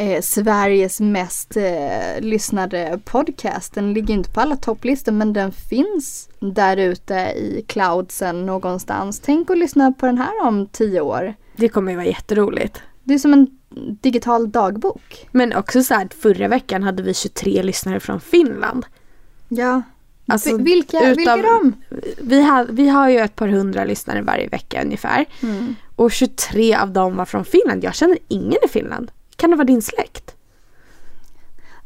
eh, 0.00 0.20
Sveriges 0.22 1.00
mest 1.00 1.56
eh, 1.56 2.20
lyssnade 2.20 3.00
podcast. 3.04 3.74
Den 3.74 3.92
ligger 3.94 4.14
inte 4.14 4.30
på 4.30 4.40
alla 4.40 4.56
topplistor 4.56 5.12
men 5.12 5.32
den 5.32 5.52
finns 5.52 6.28
där 6.40 6.76
ute 6.76 7.14
i 7.36 7.64
cloudsen 7.68 8.46
någonstans. 8.46 9.20
Tänk 9.24 9.50
att 9.50 9.58
lyssna 9.58 9.92
på 9.92 10.06
den 10.06 10.18
här 10.18 10.42
om 10.42 10.66
tio 10.66 11.00
år. 11.00 11.34
Det 11.56 11.68
kommer 11.68 11.92
ju 11.92 11.96
vara 11.96 12.06
jätteroligt. 12.06 12.82
Det 13.04 13.14
är 13.14 13.18
som 13.18 13.32
en 13.32 13.46
digital 14.00 14.50
dagbok. 14.50 15.26
Men 15.32 15.52
också 15.56 15.82
så 15.82 15.94
här 15.94 16.04
att 16.04 16.14
förra 16.14 16.48
veckan 16.48 16.82
hade 16.82 17.02
vi 17.02 17.14
23 17.14 17.62
lyssnare 17.62 18.00
från 18.00 18.20
Finland. 18.20 18.86
Ja. 19.48 19.82
Alltså, 20.26 20.56
Vi- 20.56 20.62
vilka, 20.62 20.98
utav- 21.00 21.16
vilka 21.16 21.36
de? 21.36 21.72
Vi 22.20 22.42
har, 22.42 22.64
vi 22.70 22.88
har 22.88 23.08
ju 23.08 23.18
ett 23.18 23.36
par 23.36 23.48
hundra 23.48 23.84
lyssnare 23.84 24.22
varje 24.22 24.48
vecka 24.48 24.82
ungefär. 24.84 25.26
Mm. 25.42 25.74
Och 25.96 26.12
23 26.12 26.74
av 26.74 26.92
dem 26.92 27.16
var 27.16 27.24
från 27.24 27.44
Finland. 27.44 27.84
Jag 27.84 27.94
känner 27.94 28.18
ingen 28.28 28.58
i 28.64 28.68
Finland. 28.68 29.10
Kan 29.40 29.50
det 29.50 29.56
vara 29.56 29.64
din 29.66 29.82
släkt? 29.82 30.34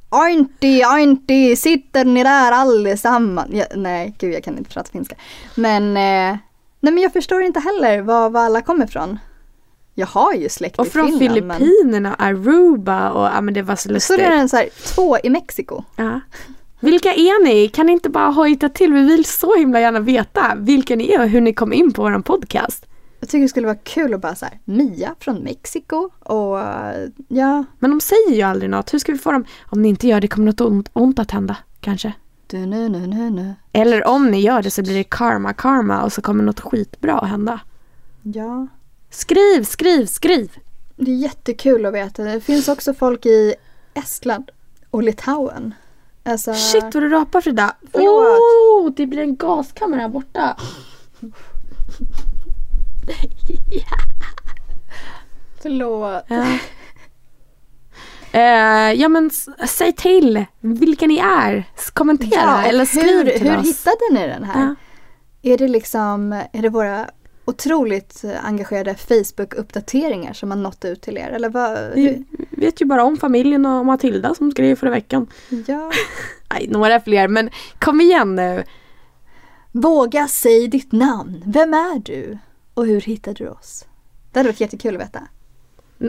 Auntie, 0.09 0.87
auntie, 0.87 1.57
sitter 1.57 2.05
ni 2.05 2.23
där 2.23 2.53
allesammans? 2.53 3.49
Ja, 3.53 3.65
nej, 3.77 4.15
gud 4.19 4.35
jag 4.35 4.45
kan 4.45 4.59
inte 4.59 4.71
prata 4.71 4.91
finska. 4.91 5.15
Men, 5.55 5.83
eh, 5.89 6.39
nej 6.81 6.93
men 6.95 6.99
jag 6.99 7.13
förstår 7.13 7.43
inte 7.43 7.61
heller 7.61 8.01
var, 8.03 8.31
var 8.31 8.41
alla 8.41 8.61
kommer 8.63 8.85
ifrån. 8.85 9.19
Jag 9.95 10.07
har 10.07 10.33
ju 10.33 10.49
släkt 10.49 10.79
Och 10.79 10.87
i 10.87 10.91
från 10.91 11.19
Finland. 11.19 11.47
men- 11.47 11.59
Filippinerna, 11.59 12.15
Aruba 12.15 13.11
och 13.11 13.25
ja 13.27 13.41
men 13.41 13.55
det 13.55 13.63
var 13.63 13.77
så 13.77 13.89
Så 13.89 13.93
lustigt. 13.93 14.19
är 14.19 14.31
det 14.31 14.37
en 14.37 14.49
så 14.49 14.57
här, 14.57 14.69
två 14.95 15.19
i 15.25 15.31
Mexiko. 15.31 15.83
Ja. 15.97 16.21
Vilka 16.81 17.09
är 17.15 17.45
ni? 17.45 17.69
Kan 17.69 17.87
ni 17.87 17.93
inte 17.93 18.11
bara 18.11 18.27
hojta 18.31 18.69
till? 18.69 18.93
Vi 18.93 19.03
vill 19.03 19.25
så 19.25 19.57
himla 19.59 19.81
gärna 19.81 20.01
veta 20.01 20.53
vilka 20.57 20.97
ni 20.97 21.13
är 21.13 21.21
och 21.21 21.29
hur 21.29 21.41
ni 21.41 21.53
kom 21.53 21.73
in 21.73 21.93
på 21.93 22.03
vår 22.03 22.19
podcast. 22.23 22.87
Jag 23.25 23.29
tycker 23.29 23.43
det 23.43 23.49
skulle 23.49 23.67
vara 23.67 23.77
kul 23.77 24.15
att 24.15 24.21
bara 24.21 24.35
så 24.35 24.45
här, 24.45 24.59
Mia 24.65 25.15
från 25.21 25.37
Mexiko 25.37 26.11
och 26.19 26.59
ja, 27.29 27.65
Men 27.79 27.91
de 27.91 28.01
säger 28.01 28.35
ju 28.35 28.43
aldrig 28.43 28.71
något. 28.71 28.95
Hur 28.95 28.99
ska 28.99 29.13
vi 29.13 29.19
få 29.19 29.33
dem? 29.33 29.45
Om 29.63 29.83
ni 29.83 29.89
inte 29.89 30.09
gör 30.09 30.21
det 30.21 30.29
kommer 30.29 30.47
något 30.47 30.61
ont, 30.61 30.89
ont 30.93 31.19
att 31.19 31.31
hända. 31.31 31.57
Kanske. 31.81 32.13
du 32.47 32.67
nu 32.67 32.89
nu 32.89 33.07
nu 33.07 33.31
nu. 33.31 33.55
Eller 33.73 34.07
om 34.07 34.31
ni 34.31 34.41
gör 34.41 34.63
det 34.63 34.71
så 34.71 34.83
blir 34.83 34.95
det 34.95 35.05
karma 35.05 35.53
karma 35.53 36.03
och 36.03 36.13
så 36.13 36.23
kommer 36.23 36.45
något 36.45 36.61
skitbra 36.61 37.19
att 37.19 37.29
hända. 37.29 37.61
Ja, 38.23 38.67
Skriv, 39.11 39.65
skriv, 39.65 40.07
skriv! 40.07 40.51
det 40.97 41.11
är 41.11 41.17
jättekul 41.17 41.87
att 41.87 41.95
veta. 41.95 42.23
Det 42.25 42.41
finns 42.41 42.69
också 42.69 42.95
folk 42.95 43.27
i 43.27 43.55
Estland 43.95 44.51
och 44.91 45.03
Litauen. 45.03 45.75
Alltså, 46.25 46.55
Shit 46.55 46.83
vad 46.83 47.03
du 47.03 47.09
rapar 47.09 47.41
Frida. 47.41 47.75
Förlåt. 47.93 48.89
Oh, 48.89 48.97
det 48.97 49.07
blir 49.07 49.23
en 49.23 49.37
gaskamera 49.37 50.01
här 50.01 50.09
borta. 50.09 50.57
förlåt. 55.63 56.25
Ja. 56.29 56.47
Eh, 58.33 58.93
ja 58.93 59.09
men 59.09 59.31
säg 59.67 59.93
till 59.93 60.45
vilka 60.61 61.07
ni 61.07 61.19
är. 61.19 61.65
Kommentera 61.93 62.65
eller 62.65 62.85
skriv 62.85 63.05
hur, 63.05 63.39
till 63.39 63.51
hur 63.51 63.59
oss. 63.59 63.67
hittade 63.67 63.97
ni 64.13 64.27
den 64.27 64.45
här? 64.45 64.61
Ja. 64.61 64.75
Är 65.53 65.59
det 65.59 65.69
liksom, 65.69 66.33
är 66.33 66.63
det 66.63 66.69
våra 66.69 67.07
otroligt 67.45 68.25
engagerade 68.43 68.95
Facebook-uppdateringar 68.95 70.33
som 70.33 70.51
har 70.51 70.59
nått 70.59 70.85
ut 70.85 71.03
till 71.03 71.19
er? 71.19 71.29
Eller 71.29 71.49
vad? 71.49 71.79
Vi 71.95 72.25
vet 72.51 72.81
ju 72.81 72.85
bara 72.85 73.05
om 73.05 73.17
familjen 73.17 73.67
och 73.67 73.87
Matilda 73.87 74.35
som 74.35 74.51
skrev 74.51 74.77
förra 74.77 74.91
veckan. 74.91 75.27
Ja. 75.67 75.91
Nej, 76.53 76.67
några 76.71 77.01
fler 77.01 77.29
men 77.29 77.51
kom 77.79 78.01
igen 78.01 78.35
nu. 78.35 78.65
Våga 79.73 80.29
säg 80.29 80.69
ditt 80.69 80.93
namn. 80.93 81.43
Vem 81.47 81.75
är 81.75 81.99
du? 81.99 82.39
Och 82.75 82.87
hur 82.87 83.01
hittade 83.01 83.45
du 83.45 83.49
oss? 83.51 83.85
Det 84.33 84.39
hade 84.39 84.49
varit 84.49 84.61
jättekul 84.61 84.95
att 84.97 85.01
veta. 85.03 85.21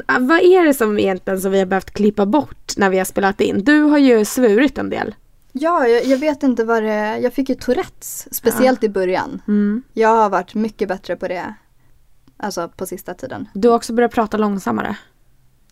Ah, 0.06 0.20
Vad 0.20 0.40
är 0.40 0.66
det 0.66 0.74
som 0.74 1.00
egentligen 1.00 1.42
som 1.42 1.52
vi 1.52 1.60
har 1.60 1.66
behövt 1.66 1.92
klippa 1.92 2.26
bort 2.26 2.74
när 2.78 2.90
vi 2.90 2.98
har 2.98 3.06
spelat 3.06 3.42
in? 3.42 3.64
Du 3.64 3.82
har 3.82 3.98
ju 3.98 4.26
svurit 4.26 4.78
en 4.78 4.90
del. 4.90 5.16
Ja, 5.52 5.88
jag, 5.88 6.06
jag 6.06 6.18
vet 6.18 6.44
inte 6.44 6.64
vad 6.64 6.84
det 6.84 6.92
är. 6.92 7.18
Jag 7.18 7.34
fick 7.34 7.50
ju 7.50 7.56
Tourettes, 7.56 8.28
speciellt 8.36 8.84
i 8.84 8.90
början. 8.90 9.42
Mm. 9.48 9.84
Jag 9.94 10.10
har 10.10 10.30
varit 10.30 10.54
mycket 10.56 10.88
bättre 10.88 11.16
på 11.16 11.28
det. 11.28 11.54
Alltså 12.38 12.70
på 12.70 12.86
sista 12.86 13.14
tiden. 13.14 13.48
Du 13.54 13.68
har 13.70 13.76
också 13.76 13.94
börjat 13.94 14.12
prata 14.12 14.38
långsammare. 14.38 14.98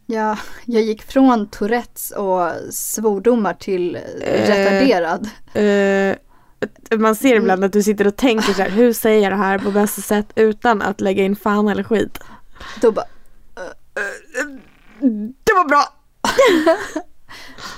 Jag, 0.05 0.37
jag 0.65 0.81
gick 0.81 1.03
från 1.03 1.47
Tourettes 1.47 2.11
och 2.11 2.51
svordomar 2.73 3.53
till 3.53 3.97
retarderad. 4.21 5.29
Eh, 5.53 6.15
man 6.97 7.15
ser 7.15 7.35
ibland 7.35 7.63
att 7.63 7.73
du 7.73 7.83
sitter 7.83 8.07
och 8.07 8.15
tänker 8.15 8.53
så 8.53 8.61
här, 8.61 8.69
hur 8.69 8.93
säger 8.93 9.21
jag 9.23 9.31
det 9.31 9.35
här 9.35 9.59
på 9.59 9.71
bästa 9.71 10.01
sätt 10.01 10.27
utan 10.35 10.81
att 10.81 11.01
lägga 11.01 11.23
in 11.23 11.35
fan 11.35 11.67
eller 11.67 11.83
skit. 11.83 12.19
Då 12.81 12.91
bara, 12.91 13.05
Det 15.43 15.53
var 15.53 15.67
bra! 15.67 15.83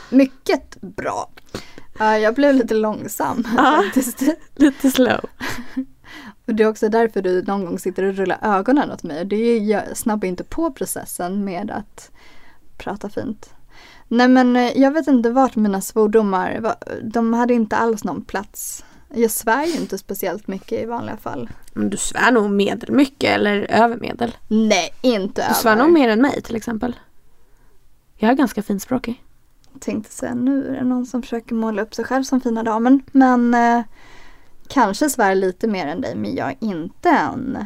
mycket 0.10 0.82
bra. 0.82 1.30
Ja, 2.00 2.18
jag 2.18 2.36
blev 2.36 2.56
lite 2.56 2.74
långsam 2.74 3.44
Ja. 3.58 3.82
faktiskt. 3.86 4.24
Lite 4.56 4.92
slow. 4.92 5.20
Och 6.48 6.56
det 6.56 6.64
är 6.64 6.68
också 6.68 6.90
därför 6.90 7.22
du 7.22 7.44
någon 7.44 7.66
gång 7.66 7.80
sitter 7.80 8.04
och 8.04 8.16
rullar 8.16 8.40
ögonen 8.42 8.92
åt 8.92 9.04
mig. 9.04 9.26
Det 9.26 9.36
är, 9.36 9.60
jag 9.60 9.98
snabbar 9.98 10.28
inte 10.28 10.44
på 10.44 10.72
processen 10.72 11.46
med 11.46 11.72
att 11.72 12.12
prata 12.78 13.10
fint. 13.10 13.50
Nej 14.08 14.28
men 14.28 14.56
eh, 14.56 14.78
jag 14.82 14.92
vet 14.92 15.08
inte 15.08 15.30
vart 15.30 15.56
mina 15.56 15.82
svordomar, 15.82 16.60
va- 16.60 16.76
de 17.04 17.34
hade 17.34 17.54
inte 17.54 17.76
alls 17.78 18.04
någon 18.04 18.22
plats. 18.26 18.86
Jag 19.14 19.32
svär 19.32 19.66
ju 19.66 19.74
inte 19.76 19.98
speciellt 19.98 20.48
mycket 20.48 20.84
i 20.84 20.86
vanliga 20.86 21.18
fall. 21.18 21.50
Men 21.74 21.90
du 21.90 21.98
svär 21.98 22.32
nog 22.32 22.50
medelmycket 22.52 23.30
eller 23.30 23.72
över 23.72 23.98
medel. 23.98 24.36
Nej, 24.48 24.90
inte 25.02 25.46
Du 25.50 25.54
svär 25.54 25.72
över. 25.72 25.84
nog 25.84 25.94
mer 25.94 26.10
än 26.10 26.22
mig 26.22 26.42
till 26.42 26.56
exempel. 26.56 26.96
Jag 28.18 28.32
är 28.32 28.36
ganska 28.36 28.64
finspråkig. 28.64 29.24
Tänkte 29.80 30.12
säga 30.14 30.34
nu 30.34 30.68
är 30.68 30.74
det 30.80 30.84
någon 30.86 31.06
som 31.06 31.22
försöker 31.22 31.56
måla 31.56 31.82
upp 31.82 31.96
sig 31.96 32.06
själv 32.06 32.24
som 32.24 32.42
fina 32.42 32.64
damen. 32.64 33.02
Men 33.12 33.54
eh, 33.54 33.82
kanske 34.68 35.10
svär 35.10 35.36
lite 35.36 35.68
mer 35.68 35.88
än 35.88 36.02
dig 36.02 36.16
men 36.16 36.36
jag 36.36 36.48
är 36.50 36.58
inte 36.60 37.10
en 37.10 37.58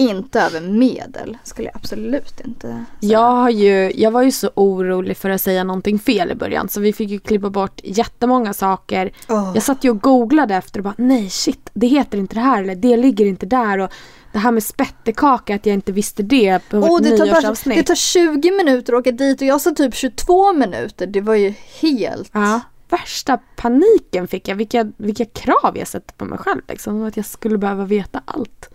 inte 0.00 0.40
över 0.40 0.60
medel 0.60 1.38
skulle 1.44 1.68
jag 1.68 1.76
absolut 1.76 2.40
inte 2.44 2.66
säga. 2.66 2.84
Jag, 3.00 3.30
har 3.30 3.50
ju, 3.50 3.92
jag 3.94 4.10
var 4.10 4.22
ju 4.22 4.32
så 4.32 4.50
orolig 4.54 5.16
för 5.16 5.30
att 5.30 5.40
säga 5.40 5.64
någonting 5.64 5.98
fel 5.98 6.30
i 6.30 6.34
början 6.34 6.68
så 6.68 6.80
vi 6.80 6.92
fick 6.92 7.10
ju 7.10 7.18
klippa 7.18 7.50
bort 7.50 7.80
jättemånga 7.84 8.52
saker. 8.52 9.12
Åh. 9.28 9.50
Jag 9.54 9.62
satt 9.62 9.84
ju 9.84 9.90
och 9.90 10.00
googlade 10.00 10.54
efter 10.54 10.80
och 10.80 10.84
bara 10.84 10.94
nej 10.98 11.30
shit 11.30 11.70
det 11.74 11.86
heter 11.86 12.18
inte 12.18 12.34
det 12.34 12.40
här 12.40 12.62
eller 12.62 12.74
det 12.74 12.96
ligger 12.96 13.26
inte 13.26 13.46
där 13.46 13.78
och 13.78 13.90
det 14.32 14.38
här 14.38 14.52
med 14.52 14.62
spettekaka 14.62 15.54
att 15.54 15.66
jag 15.66 15.74
inte 15.74 15.92
visste 15.92 16.22
det 16.22 16.60
på 16.70 16.80
vårt 16.80 17.02
det, 17.02 17.16
tar 17.16 17.26
bara, 17.26 17.74
det 17.74 17.82
tar 17.82 17.94
20 17.94 18.50
minuter 18.50 18.92
att 18.92 19.00
åka 19.00 19.12
dit 19.12 19.40
och 19.40 19.46
jag 19.46 19.60
sa 19.60 19.70
typ 19.70 19.94
22 19.94 20.52
minuter. 20.52 21.06
Det 21.06 21.20
var 21.20 21.34
ju 21.34 21.54
helt... 21.80 22.30
Ja, 22.32 22.60
värsta 22.90 23.38
paniken 23.56 24.28
fick 24.28 24.48
jag. 24.48 24.56
Vilka, 24.56 24.92
vilka 24.96 25.24
krav 25.24 25.78
jag 25.78 25.88
sätter 25.88 26.14
på 26.14 26.24
mig 26.24 26.38
själv. 26.38 26.60
Liksom, 26.68 27.04
att 27.04 27.16
jag 27.16 27.26
skulle 27.26 27.58
behöva 27.58 27.84
veta 27.84 28.22
allt. 28.24 28.69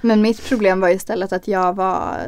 Men 0.00 0.22
mitt 0.22 0.48
problem 0.48 0.80
var 0.80 0.88
istället 0.88 1.32
att 1.32 1.48
jag 1.48 1.76
var 1.76 2.18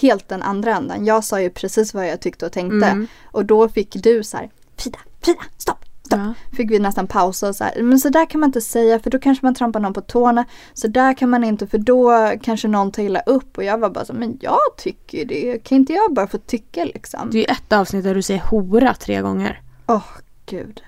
helt 0.00 0.28
den 0.28 0.42
andra 0.42 0.76
änden. 0.76 1.04
Jag 1.04 1.24
sa 1.24 1.40
ju 1.40 1.50
precis 1.50 1.94
vad 1.94 2.08
jag 2.08 2.20
tyckte 2.20 2.46
och 2.46 2.52
tänkte. 2.52 2.86
Mm. 2.86 3.06
Och 3.24 3.44
då 3.44 3.68
fick 3.68 3.94
du 4.02 4.24
så 4.24 4.36
här, 4.36 4.50
Frida, 4.76 4.98
Frida, 5.20 5.40
stopp, 5.58 5.84
stopp. 6.06 6.20
Ja. 6.20 6.56
Fick 6.56 6.70
vi 6.70 6.78
nästan 6.78 7.06
pausa 7.06 7.48
och 7.48 7.56
så 7.56 7.64
här, 7.64 7.82
men 7.82 8.00
så 8.00 8.08
där 8.08 8.26
kan 8.26 8.40
man 8.40 8.48
inte 8.48 8.60
säga 8.60 8.98
för 8.98 9.10
då 9.10 9.18
kanske 9.18 9.46
man 9.46 9.54
trampar 9.54 9.80
någon 9.80 9.92
på 9.92 10.00
tårna. 10.00 10.44
Så 10.74 10.88
där 10.88 11.14
kan 11.14 11.30
man 11.30 11.44
inte 11.44 11.66
för 11.66 11.78
då 11.78 12.32
kanske 12.42 12.68
någon 12.68 12.92
tar 12.92 13.02
illa 13.02 13.20
upp. 13.20 13.58
Och 13.58 13.64
jag 13.64 13.78
var 13.78 13.90
bara 13.90 14.04
så, 14.04 14.12
men 14.12 14.38
jag 14.40 14.58
tycker 14.76 15.24
det. 15.24 15.58
Kan 15.64 15.78
inte 15.78 15.92
jag 15.92 16.14
bara 16.14 16.26
få 16.26 16.38
tycka 16.38 16.84
liksom? 16.84 17.30
Det 17.30 17.38
är 17.38 17.40
ju 17.40 17.52
ett 17.52 17.72
avsnitt 17.72 18.04
där 18.04 18.14
du 18.14 18.22
säger 18.22 18.40
hora 18.40 18.94
tre 18.94 19.20
gånger. 19.20 19.60
Åh 19.86 20.04
gud. 20.46 20.82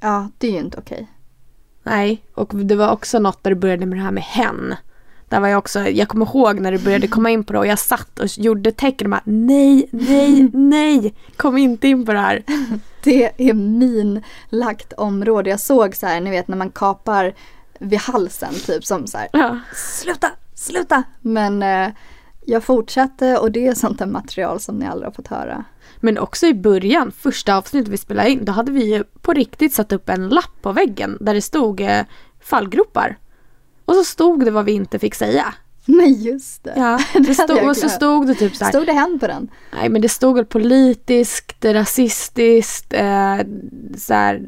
Ja, 0.00 0.28
det 0.38 0.46
är 0.46 0.52
ju 0.52 0.58
inte 0.58 0.78
okej. 0.78 1.08
Nej, 1.82 2.22
och 2.34 2.54
det 2.54 2.76
var 2.76 2.90
också 2.90 3.18
något 3.18 3.42
där 3.42 3.50
du 3.50 3.56
började 3.56 3.86
med 3.86 3.98
det 3.98 4.02
här 4.02 4.10
med 4.10 4.22
hen. 4.22 4.74
Där 5.30 5.40
var 5.40 5.48
jag 5.48 5.58
också, 5.58 5.80
jag 5.80 6.08
kommer 6.08 6.26
ihåg 6.26 6.60
när 6.60 6.72
du 6.72 6.78
började 6.78 7.06
komma 7.08 7.30
in 7.30 7.44
på 7.44 7.52
det 7.52 7.58
och 7.58 7.66
jag 7.66 7.78
satt 7.78 8.18
och 8.18 8.26
gjorde 8.38 8.72
tecken 8.72 9.06
och 9.06 9.10
bara 9.10 9.22
nej, 9.24 9.88
nej, 9.92 10.50
nej, 10.52 11.14
kom 11.36 11.56
inte 11.58 11.88
in 11.88 12.06
på 12.06 12.12
det 12.12 12.18
här. 12.18 12.42
Det 13.02 13.48
är 13.50 13.54
min 13.54 14.22
lagt 14.48 14.92
område. 14.92 15.50
Jag 15.50 15.60
såg 15.60 15.96
så 15.96 16.06
här, 16.06 16.20
ni 16.20 16.30
vet 16.30 16.48
när 16.48 16.56
man 16.56 16.70
kapar 16.70 17.34
vid 17.78 17.98
halsen 17.98 18.54
typ 18.66 18.84
som 18.84 19.06
så 19.06 19.18
här, 19.18 19.28
Ja. 19.32 19.58
sluta, 19.74 20.30
sluta. 20.54 21.02
Men 21.20 21.62
eh, 21.62 21.88
jag 22.44 22.64
fortsatte 22.64 23.38
och 23.38 23.50
det 23.52 23.66
är 23.66 23.74
sånt 23.74 23.98
där 23.98 24.06
material 24.06 24.60
som 24.60 24.76
ni 24.76 24.86
aldrig 24.86 25.06
har 25.06 25.12
fått 25.12 25.28
höra. 25.28 25.64
Men 26.00 26.18
också 26.18 26.46
i 26.46 26.54
början, 26.54 27.12
första 27.12 27.56
avsnittet 27.56 27.92
vi 27.92 27.96
spelade 27.96 28.30
in, 28.30 28.44
då 28.44 28.52
hade 28.52 28.72
vi 28.72 28.94
ju 28.94 29.04
på 29.20 29.32
riktigt 29.32 29.74
satt 29.74 29.92
upp 29.92 30.08
en 30.08 30.28
lapp 30.28 30.62
på 30.62 30.72
väggen 30.72 31.18
där 31.20 31.34
det 31.34 31.42
stod 31.42 31.80
eh, 31.80 32.02
fallgropar. 32.40 33.18
Och 33.84 33.94
så 33.94 34.04
stod 34.04 34.44
det 34.44 34.50
vad 34.50 34.64
vi 34.64 34.72
inte 34.72 34.98
fick 34.98 35.14
säga. 35.14 35.54
Men 35.86 36.14
just 36.14 36.64
det. 36.64 36.72
Ja, 36.76 37.00
Det 37.20 37.34
stod, 37.34 37.68
och 37.68 37.76
så 37.76 37.88
stod 37.88 38.26
det 38.26 38.34
typ 38.34 38.56
så 38.56 38.64
här, 38.64 38.72
Stod 38.72 38.86
det 38.86 38.92
hen 38.92 39.18
på 39.20 39.26
den? 39.26 39.50
nej 39.72 39.88
men 39.88 40.02
det 40.02 40.08
stod 40.08 40.34
väl 40.36 40.44
politiskt, 40.46 41.64
rasistiskt, 41.64 42.92
eh, 42.94 43.36
så 43.98 44.14
här, 44.14 44.46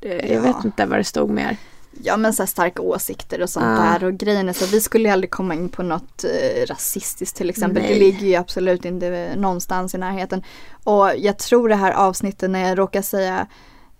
eh, 0.00 0.10
jag 0.12 0.30
Ja. 0.30 0.40
vet 0.40 0.64
inte 0.64 0.86
vad 0.86 0.98
det 0.98 1.04
stod 1.04 1.30
mer. 1.30 1.56
Ja 2.02 2.16
men 2.16 2.32
så 2.32 2.42
här 2.42 2.46
starka 2.46 2.82
åsikter 2.82 3.42
och 3.42 3.50
sånt 3.50 3.66
Ja. 3.66 3.98
där 3.98 4.04
och 4.04 4.14
grejen 4.14 4.48
är 4.48 4.52
så 4.52 4.66
vi 4.66 4.80
skulle 4.80 5.08
ju 5.08 5.12
aldrig 5.12 5.30
komma 5.30 5.54
in 5.54 5.68
på 5.68 5.82
något 5.82 6.24
eh, 6.24 6.66
rasistiskt 6.66 7.36
till 7.36 7.50
exempel. 7.50 7.82
Nej. 7.82 7.92
Det 7.94 7.98
ligger 8.00 8.26
ju 8.26 8.34
absolut 8.34 8.84
inte 8.84 9.34
någonstans 9.36 9.94
i 9.94 9.98
närheten. 9.98 10.42
Och 10.84 11.10
jag 11.16 11.38
tror 11.38 11.68
det 11.68 11.74
här 11.76 11.92
avsnittet 11.92 12.50
när 12.50 12.68
jag 12.68 12.78
råkar 12.78 13.02
säga 13.02 13.46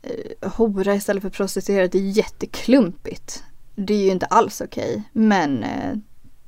eh, 0.03 0.51
hora 0.53 0.95
istället 0.95 1.23
för 1.23 1.31
prostituerad 1.31 1.91
det 1.91 1.99
är 1.99 2.03
jätteklumpigt. 2.03 3.43
Det 3.75 3.95
är 3.95 4.05
ju 4.05 4.11
inte 4.11 4.27
alls 4.27 4.61
okej. 4.61 5.03
Men, 5.13 5.65
eh, 5.65 5.97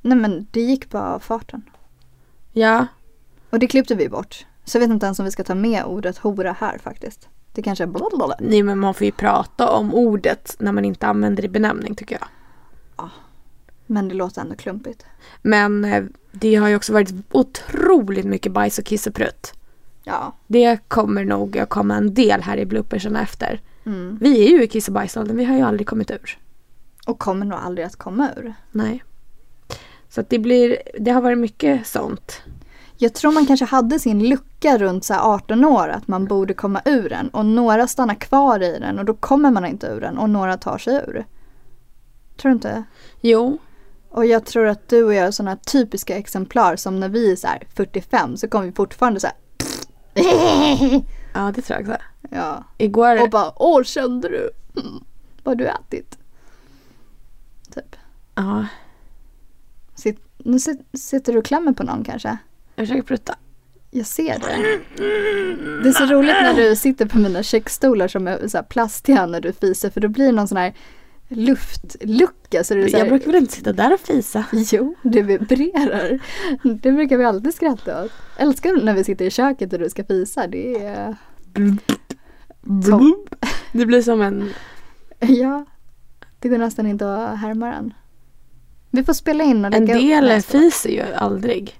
nej 0.01 0.17
men 0.17 0.47
det 0.51 0.61
gick 0.61 0.89
bara 0.89 1.13
av 1.15 1.19
farten. 1.19 1.61
Ja, 2.53 2.87
Och 3.49 3.59
det 3.59 3.67
klippte 3.67 3.95
vi 3.95 4.09
bort. 4.09 4.45
Så 4.65 4.77
jag 4.77 4.79
vet 4.81 4.89
inte 4.89 5.05
ens 5.05 5.19
om 5.19 5.25
vi 5.25 5.31
ska 5.31 5.43
ta 5.43 5.55
med 5.55 5.83
ordet 5.85 6.17
hora 6.17 6.55
här 6.59 6.77
faktiskt. 6.77 7.29
Det 7.53 7.61
kanske 7.61 7.83
är 7.83 7.87
blablabla. 7.87 8.35
nej 8.39 8.63
men 8.63 8.79
man 8.79 8.93
får 8.93 9.05
ju 9.05 9.11
prata 9.11 9.69
om 9.69 9.93
ordet 9.93 10.55
när 10.59 10.71
man 10.71 10.85
inte 10.85 11.07
använder 11.07 11.41
det 11.41 11.45
i 11.45 11.49
benämning 11.49 11.95
tycker 11.95 12.17
jag. 12.19 12.27
Men 13.85 14.07
det 14.07 14.15
låter 14.15 14.41
ändå 14.41 14.55
klumpigt. 14.55 15.05
Men 15.41 15.85
eh, 15.85 16.03
det 16.31 16.55
har 16.55 16.67
ju 16.67 16.75
också 16.75 16.93
varit 16.93 17.13
otroligt 17.31 18.25
mycket 18.25 18.51
bajs 18.51 18.79
och 18.79 18.85
kiss 18.85 19.07
och 19.07 19.13
prutt. 19.13 19.53
Ja. 20.03 20.35
Det 20.47 20.77
kommer 20.87 21.25
nog 21.25 21.57
att 21.57 21.69
komma 21.69 21.95
en 21.95 22.13
del 22.13 22.41
här 22.41 22.57
i 22.57 22.65
bloopersarna 22.65 23.21
efter. 23.21 23.61
Mm. 23.85 24.17
Vi 24.21 24.45
är 24.45 24.49
ju 24.49 24.63
i 24.63 24.67
kiss 24.67 24.87
och 24.87 24.93
bajsåldern, 24.93 25.37
vi 25.37 25.43
har 25.45 25.55
ju 25.55 25.61
aldrig 25.61 25.87
kommit 25.87 26.11
ur. 26.11 26.37
Och 27.07 27.19
kommer 27.19 27.45
nog 27.45 27.59
aldrig 27.59 27.87
att 27.87 27.95
komma 27.95 28.29
ur. 28.37 28.53
Nej. 28.71 29.03
Så 30.09 30.21
att 30.21 30.29
det 30.29 30.39
blir, 30.39 30.77
det 30.99 31.11
har 31.11 31.21
varit 31.21 31.37
mycket 31.37 31.87
sånt. 31.87 32.41
Jag 32.97 33.13
tror 33.13 33.31
man 33.31 33.45
kanske 33.45 33.65
hade 33.65 33.99
sin 33.99 34.29
lucka 34.29 34.77
runt 34.77 35.05
så 35.05 35.13
här 35.13 35.21
18 35.21 35.65
år 35.65 35.87
att 35.87 36.07
man 36.07 36.25
borde 36.25 36.53
komma 36.53 36.81
ur 36.85 37.09
den 37.09 37.29
och 37.29 37.45
några 37.45 37.87
stannar 37.87 38.15
kvar 38.15 38.63
i 38.63 38.79
den 38.79 38.99
och 38.99 39.05
då 39.05 39.13
kommer 39.13 39.51
man 39.51 39.65
inte 39.65 39.87
ur 39.87 40.01
den 40.01 40.17
och 40.17 40.29
några 40.29 40.57
tar 40.57 40.77
sig 40.77 40.95
ur. 40.95 41.25
Tror 42.37 42.49
du 42.49 42.53
inte? 42.53 42.83
Jo, 43.21 43.57
Och 44.09 44.25
jag 44.25 44.45
tror 44.45 44.67
att 44.67 44.89
du 44.89 45.03
och 45.03 45.13
jag 45.13 45.25
är 45.25 45.31
sådana 45.31 45.55
typiska 45.55 46.17
exemplar 46.17 46.75
som 46.75 46.99
när 46.99 47.09
vi 47.09 47.31
är 47.31 47.35
så 47.35 47.47
här 47.47 47.67
45 47.75 48.37
så 48.37 48.47
kommer 48.47 48.65
vi 48.65 48.71
fortfarande 48.71 49.19
så 49.19 49.27
här 49.27 49.35
ja 51.33 51.51
det 51.55 51.61
tror 51.61 51.79
jag 51.79 51.89
också. 51.89 52.01
Ja. 52.29 52.63
Igår, 52.77 53.21
Och 53.21 53.29
bara 53.29 53.51
åh 53.55 53.83
kände 53.83 54.29
du? 54.29 54.49
Mm. 54.81 55.03
Vad 55.43 55.57
du 55.57 55.67
ätit? 55.67 56.17
Ja, 58.37 58.65
Sitt, 59.95 60.19
nu 60.37 60.59
sit, 60.59 60.79
sitter 60.93 61.33
du 61.33 61.39
och 61.39 61.45
klämmer 61.45 61.73
på 61.73 61.83
någon 61.83 62.03
kanske? 62.03 62.37
jag 62.75 62.87
försöker 62.87 63.01
prutta. 63.03 63.35
Jag 63.91 64.05
ser 64.05 64.39
det. 64.39 64.79
Det 65.83 65.89
är 65.89 65.93
så 65.93 66.05
roligt 66.05 66.35
när 66.41 66.53
du 66.53 66.75
sitter 66.75 67.05
på 67.05 67.17
mina 67.17 67.43
köksstolar 67.43 68.07
som 68.07 68.27
är 68.27 68.47
så 68.47 68.63
plastiga 68.63 69.25
när 69.25 69.41
du 69.41 69.53
fiser 69.53 69.89
för 69.89 70.01
då 70.01 70.07
blir 70.07 70.25
det 70.25 70.31
någon 70.31 70.47
sån 70.47 70.57
här 70.57 70.73
luftlucka. 71.27 72.63
Så 72.63 72.73
det 72.73 72.89
så 72.89 72.97
här, 72.97 73.03
Jag 73.03 73.09
brukar 73.09 73.25
väl 73.25 73.35
inte 73.35 73.53
sitta 73.53 73.73
där 73.73 73.93
och 73.93 73.99
fisa. 73.99 74.45
Jo, 74.51 74.95
det 75.03 75.21
vibrerar. 75.21 76.19
Det 76.81 76.91
brukar 76.91 77.17
vi 77.17 77.25
alltid 77.25 77.53
skratta 77.53 78.03
åt. 78.03 78.11
Älskar 78.37 78.83
när 78.83 78.93
vi 78.93 79.03
sitter 79.03 79.25
i 79.25 79.31
köket 79.31 79.73
och 79.73 79.79
du 79.79 79.89
ska 79.89 80.03
fisa. 80.03 80.47
Det 80.47 80.85
är... 80.85 81.15
Topp. 82.89 83.35
Det 83.71 83.85
blir 83.85 84.01
som 84.01 84.21
en, 84.21 84.53
Ja. 85.19 85.65
Det 86.39 86.49
går 86.49 86.57
nästan 86.57 86.87
inte 86.87 87.15
att 87.15 87.39
härma 87.39 87.65
den. 87.65 87.93
Vi 88.97 89.03
får 89.03 89.13
spela 89.13 89.43
in 89.43 89.65
och 89.65 89.73
En 89.73 89.85
del 89.85 90.41
fiser 90.41 90.89
ju 90.89 91.01
aldrig 91.01 91.79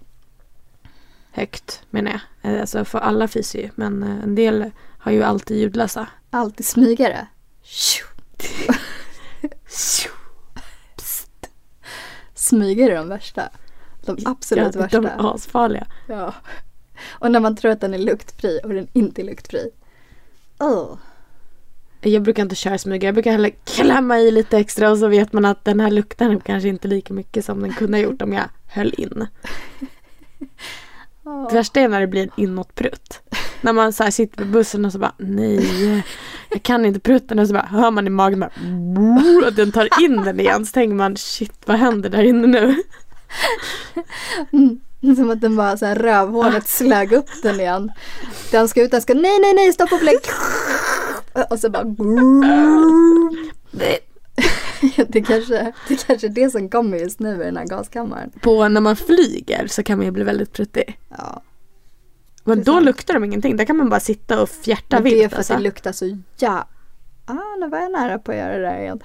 högt 1.31 1.81
menar 1.89 2.11
jag. 2.11 2.53
Eh, 2.53 2.61
Alltså 2.61 2.85
för 2.85 2.99
alla 2.99 3.27
fiser 3.27 3.59
ju 3.59 3.69
men 3.75 4.03
eh, 4.03 4.23
en 4.23 4.35
del 4.35 4.71
har 4.99 5.11
ju 5.11 5.23
alltid 5.23 5.57
ljudlösa. 5.57 6.07
Alltid 6.29 6.65
smygare. 6.65 7.27
Smygare 12.33 12.91
är 12.91 12.95
de 12.95 13.09
värsta. 13.09 13.49
De 14.05 14.17
absolut 14.25 14.75
Ja, 14.75 14.81
värsta. 14.81 15.01
De 15.01 15.07
är 15.07 15.35
asfarliga. 15.35 15.87
Ja. 16.07 16.33
Och 17.09 17.31
när 17.31 17.39
man 17.39 17.55
tror 17.55 17.71
att 17.71 17.81
den 17.81 17.93
är 17.93 17.97
luktfri 17.97 18.59
och 18.63 18.69
den 18.69 18.87
inte 18.93 19.21
är 19.21 19.25
luktfri. 19.25 19.69
Oh. 20.59 20.97
Jag 22.07 22.23
brukar 22.23 22.43
inte 22.43 22.55
köra 22.55 22.77
smyga, 22.77 23.07
jag 23.07 23.15
brukar 23.15 23.31
hellre 23.31 23.51
klämma 23.51 24.19
i 24.19 24.31
lite 24.31 24.57
extra 24.57 24.91
och 24.91 24.97
så 24.97 25.07
vet 25.07 25.33
man 25.33 25.45
att 25.45 25.65
den 25.65 25.79
här 25.79 25.91
lukten 25.91 26.39
kanske 26.39 26.69
inte 26.69 26.87
lika 26.87 27.13
mycket 27.13 27.45
som 27.45 27.61
den 27.61 27.73
kunde 27.73 27.97
ha 27.97 28.03
gjort 28.03 28.21
om 28.21 28.33
jag 28.33 28.43
höll 28.67 28.93
in. 28.97 29.27
Det 31.49 31.55
värsta 31.55 31.79
är 31.79 31.87
när 31.87 32.01
det 32.01 32.07
blir 32.07 32.23
en 32.23 32.31
inåtprutt. 32.43 33.21
När 33.61 33.73
man 33.73 33.93
så 33.93 34.11
sitter 34.11 34.37
på 34.37 34.45
bussen 34.45 34.85
och 34.85 34.91
så 34.91 34.99
bara 34.99 35.13
nej, 35.17 36.03
jag 36.49 36.63
kan 36.63 36.85
inte 36.85 36.99
prutten 36.99 37.39
och 37.39 37.47
så 37.47 37.53
bara 37.53 37.65
hör 37.65 37.91
man 37.91 38.07
i 38.07 38.09
magen 38.09 38.39
bara 38.39 38.51
att 39.47 39.55
den 39.55 39.71
tar 39.71 40.03
in 40.03 40.23
den 40.23 40.39
igen 40.39 40.65
så 40.65 40.71
tänker 40.71 40.95
man 40.95 41.17
shit 41.17 41.53
vad 41.65 41.77
händer 41.77 42.09
där 42.09 42.23
inne 42.23 42.47
nu? 42.47 42.83
Mm. 44.53 44.79
Som 45.15 45.29
att 45.29 45.41
den 45.41 45.55
bara 45.55 45.77
så 45.77 45.85
här 45.85 45.95
rövhålet 45.95 46.67
slög 46.67 47.13
upp 47.13 47.29
den 47.43 47.59
igen. 47.59 47.91
Den 48.51 48.67
ska 48.67 48.83
ut, 48.83 48.91
den 48.91 49.01
ska 49.01 49.13
nej 49.13 49.39
nej 49.39 49.53
nej 49.53 49.73
stopp 49.73 49.91
och 49.91 50.03
lägg. 50.03 50.19
Och 51.49 51.59
så 51.59 51.69
bara 51.69 51.83
det 55.07 55.21
kanske, 55.21 55.73
det 55.87 56.05
kanske 56.07 56.27
är 56.27 56.31
det 56.31 56.49
som 56.49 56.69
kommer 56.69 56.97
just 56.97 57.19
nu 57.19 57.41
i 57.41 57.45
den 57.45 57.57
här 57.57 57.65
gaskammaren. 57.65 58.31
På 58.41 58.67
när 58.67 58.81
man 58.81 58.95
flyger 58.95 59.67
så 59.67 59.83
kan 59.83 59.97
man 59.97 60.05
ju 60.05 60.11
bli 60.11 60.23
väldigt 60.23 60.53
pruttig. 60.53 60.99
Ja. 61.09 61.41
Men 62.43 62.63
då 62.63 62.73
sant. 62.73 62.85
luktar 62.85 63.13
de 63.13 63.23
ingenting, 63.23 63.57
där 63.57 63.65
kan 63.65 63.77
man 63.77 63.89
bara 63.89 63.99
sitta 63.99 64.41
och 64.41 64.49
fjärta 64.49 64.95
Men 64.95 65.03
det 65.03 65.09
är 65.09 65.15
vilt. 65.15 65.29
för 65.29 65.35
att 65.35 65.37
Alltså. 65.37 65.53
det 65.53 65.59
luktar 65.59 65.91
så 65.91 66.17
ja. 66.39 66.67
Ah, 67.25 67.55
nu 67.59 67.69
var 67.69 67.79
jag 67.79 67.91
nära 67.91 68.19
på 68.19 68.31
att 68.31 68.37
göra 68.37 68.57
det 68.57 68.63
där 68.63 68.79
igen. 68.79 68.99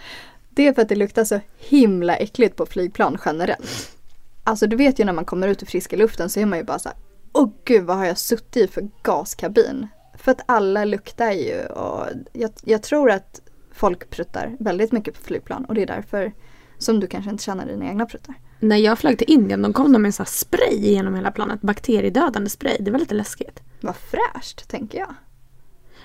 Det 0.50 0.68
är 0.68 0.72
för 0.72 0.82
att 0.82 0.88
det 0.88 0.94
luktar 0.94 1.24
så 1.24 1.40
himla 1.58 2.16
äckligt 2.16 2.56
på 2.56 2.66
flygplan 2.66 3.18
generellt. 3.24 3.96
Alltså 4.44 4.66
du 4.66 4.76
vet 4.76 4.98
ju 4.98 5.04
när 5.04 5.12
man 5.12 5.24
kommer 5.24 5.48
ut 5.48 5.62
i 5.62 5.66
friska 5.66 5.96
luften 5.96 6.30
så 6.30 6.40
är 6.40 6.46
man 6.46 6.58
ju 6.58 6.64
bara 6.64 6.78
så 6.78 6.88
här. 6.88 6.98
Åh 7.32 7.48
gud 7.64 7.84
vad 7.84 7.96
har 7.96 8.06
jag 8.06 8.18
suttit 8.18 8.56
i 8.56 8.66
för 8.72 8.88
gaskabin? 9.02 9.88
För 10.14 10.32
att 10.32 10.40
alla 10.46 10.84
luktar 10.84 11.30
ju 11.30 11.66
och 11.66 12.06
jag, 12.32 12.50
jag 12.64 12.82
tror 12.82 13.10
att 13.10 13.40
folk 13.72 14.10
pruttar 14.10 14.56
väldigt 14.58 14.92
mycket 14.92 15.14
på 15.14 15.20
flygplan 15.20 15.64
och 15.64 15.74
det 15.74 15.82
är 15.82 15.86
därför 15.86 16.32
som 16.78 17.00
du 17.00 17.06
kanske 17.06 17.30
inte 17.30 17.44
känner 17.44 17.66
dina 17.66 17.84
egna 17.86 18.06
pruttar. 18.06 18.34
När 18.60 18.76
jag 18.76 18.98
flög 18.98 19.18
till 19.18 19.30
Indien 19.30 19.62
de 19.62 19.72
kom 19.72 19.92
de 19.92 20.02
med 20.02 20.08
en 20.08 20.12
sån 20.12 20.24
här 20.24 20.30
spray 20.30 20.76
genom 20.76 21.14
hela 21.14 21.30
planet. 21.30 21.60
Bakteriedödande 21.60 22.50
spray. 22.50 22.76
Det 22.80 22.90
var 22.90 22.98
lite 22.98 23.14
läskigt. 23.14 23.60
Vad 23.80 23.96
fräscht 23.96 24.68
tänker 24.68 24.98
jag. 24.98 25.14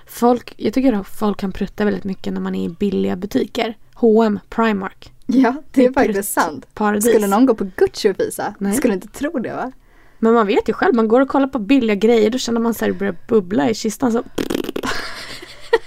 Folk, 0.05 0.53
jag 0.57 0.73
tycker 0.73 0.93
att 0.93 1.07
folk 1.07 1.39
kan 1.39 1.51
prutta 1.51 1.85
väldigt 1.85 2.03
mycket 2.03 2.33
när 2.33 2.41
man 2.41 2.55
är 2.55 2.65
i 2.65 2.69
billiga 2.69 3.15
butiker. 3.15 3.77
H&M, 3.93 4.39
Primark. 4.49 5.13
Ja, 5.25 5.55
det 5.71 5.85
är 5.85 5.89
Det 5.91 5.99
är 5.99 6.05
faktiskt 6.05 6.33
sant. 6.33 6.67
Paradis. 6.73 7.09
Skulle 7.09 7.27
någon 7.27 7.45
gå 7.45 7.55
på 7.55 7.67
Gucci 7.75 8.11
och 8.11 8.15
fisa? 8.15 8.55
Nej. 8.59 8.73
Skulle 8.73 8.93
inte 8.93 9.07
tro 9.07 9.39
det 9.39 9.53
va? 9.53 9.71
Men 10.19 10.33
man 10.33 10.47
vet 10.47 10.69
ju 10.69 10.73
själv, 10.73 10.95
man 10.95 11.07
går 11.07 11.21
och 11.21 11.27
kollar 11.27 11.47
på 11.47 11.59
billiga 11.59 11.95
grejer 11.95 12.29
då 12.29 12.37
känner 12.37 12.59
man 12.59 12.73
sig 12.73 12.91
börja 12.91 13.15
bubbla 13.27 13.69
i 13.69 13.73
kistan 13.73 14.11
så. 14.11 14.23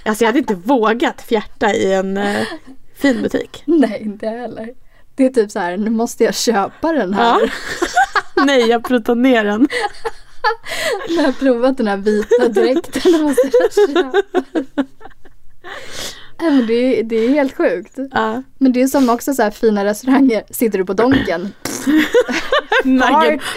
Alltså 0.05 0.23
jag 0.23 0.27
hade 0.27 0.39
inte 0.39 0.55
vågat 0.55 1.21
fjärta 1.21 1.73
i 1.73 1.93
en 1.93 2.17
eh, 2.17 2.47
fin 2.95 3.21
butik. 3.21 3.63
Nej, 3.65 4.01
inte 4.01 4.27
heller. 4.27 4.69
Det 5.15 5.25
är 5.25 5.29
typ 5.29 5.51
så 5.51 5.59
här, 5.59 5.77
nu 5.77 5.89
måste 5.89 6.23
jag 6.23 6.35
köpa 6.35 6.91
den 6.91 7.13
här. 7.13 7.39
Ja. 7.41 7.49
Nej, 8.45 8.69
jag 8.69 8.83
pruttar 8.83 9.15
ner 9.15 9.43
den. 9.43 9.67
Jag 11.07 11.23
har 11.23 11.31
provat 11.31 11.77
den 11.77 11.87
här 11.87 11.97
vita 11.97 12.47
dräkten 12.47 13.21
måste 13.21 13.51
jag 13.59 13.73
köpa 13.73 14.23
men 16.49 16.67
det, 16.67 16.99
är, 16.99 17.03
det 17.03 17.15
är 17.15 17.29
helt 17.29 17.57
sjukt. 17.57 17.97
Ja. 18.11 18.43
Men 18.57 18.73
det 18.73 18.81
är 18.81 18.87
som 18.87 19.09
också 19.09 19.33
så 19.33 19.43
här 19.43 19.51
fina 19.51 19.85
restauranger. 19.85 20.43
Sitter 20.49 20.77
du 20.77 20.85
på 20.85 20.93
Donken? 20.93 21.53
Nugget. 22.83 23.41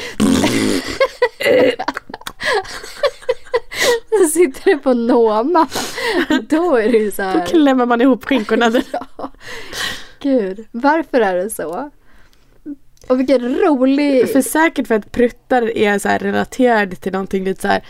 Sitter 4.32 4.64
du 4.64 4.78
på 4.78 4.94
Noma? 4.94 5.68
Då 6.48 6.76
är 6.76 6.92
det 6.92 6.98
ju 6.98 7.10
så 7.10 7.22
Då 7.22 7.28
här. 7.28 7.46
klämmer 7.46 7.86
man 7.86 8.00
ihop 8.00 8.24
skinkorna. 8.24 8.72
Ja. 8.92 9.30
Gud, 10.20 10.66
varför 10.70 11.20
är 11.20 11.36
det 11.36 11.50
så? 11.50 11.90
Och 13.08 13.20
vilken 13.20 13.56
rolig... 13.56 14.30
För 14.30 14.42
säkert 14.42 14.86
för 14.86 14.94
att 14.94 15.12
pruttar 15.12 15.76
är 15.76 15.98
så 15.98 16.08
här 16.08 16.18
relaterade 16.18 16.96
till 16.96 17.12
någonting 17.12 17.44
lite 17.44 17.62
så 17.62 17.68
här 17.68 17.84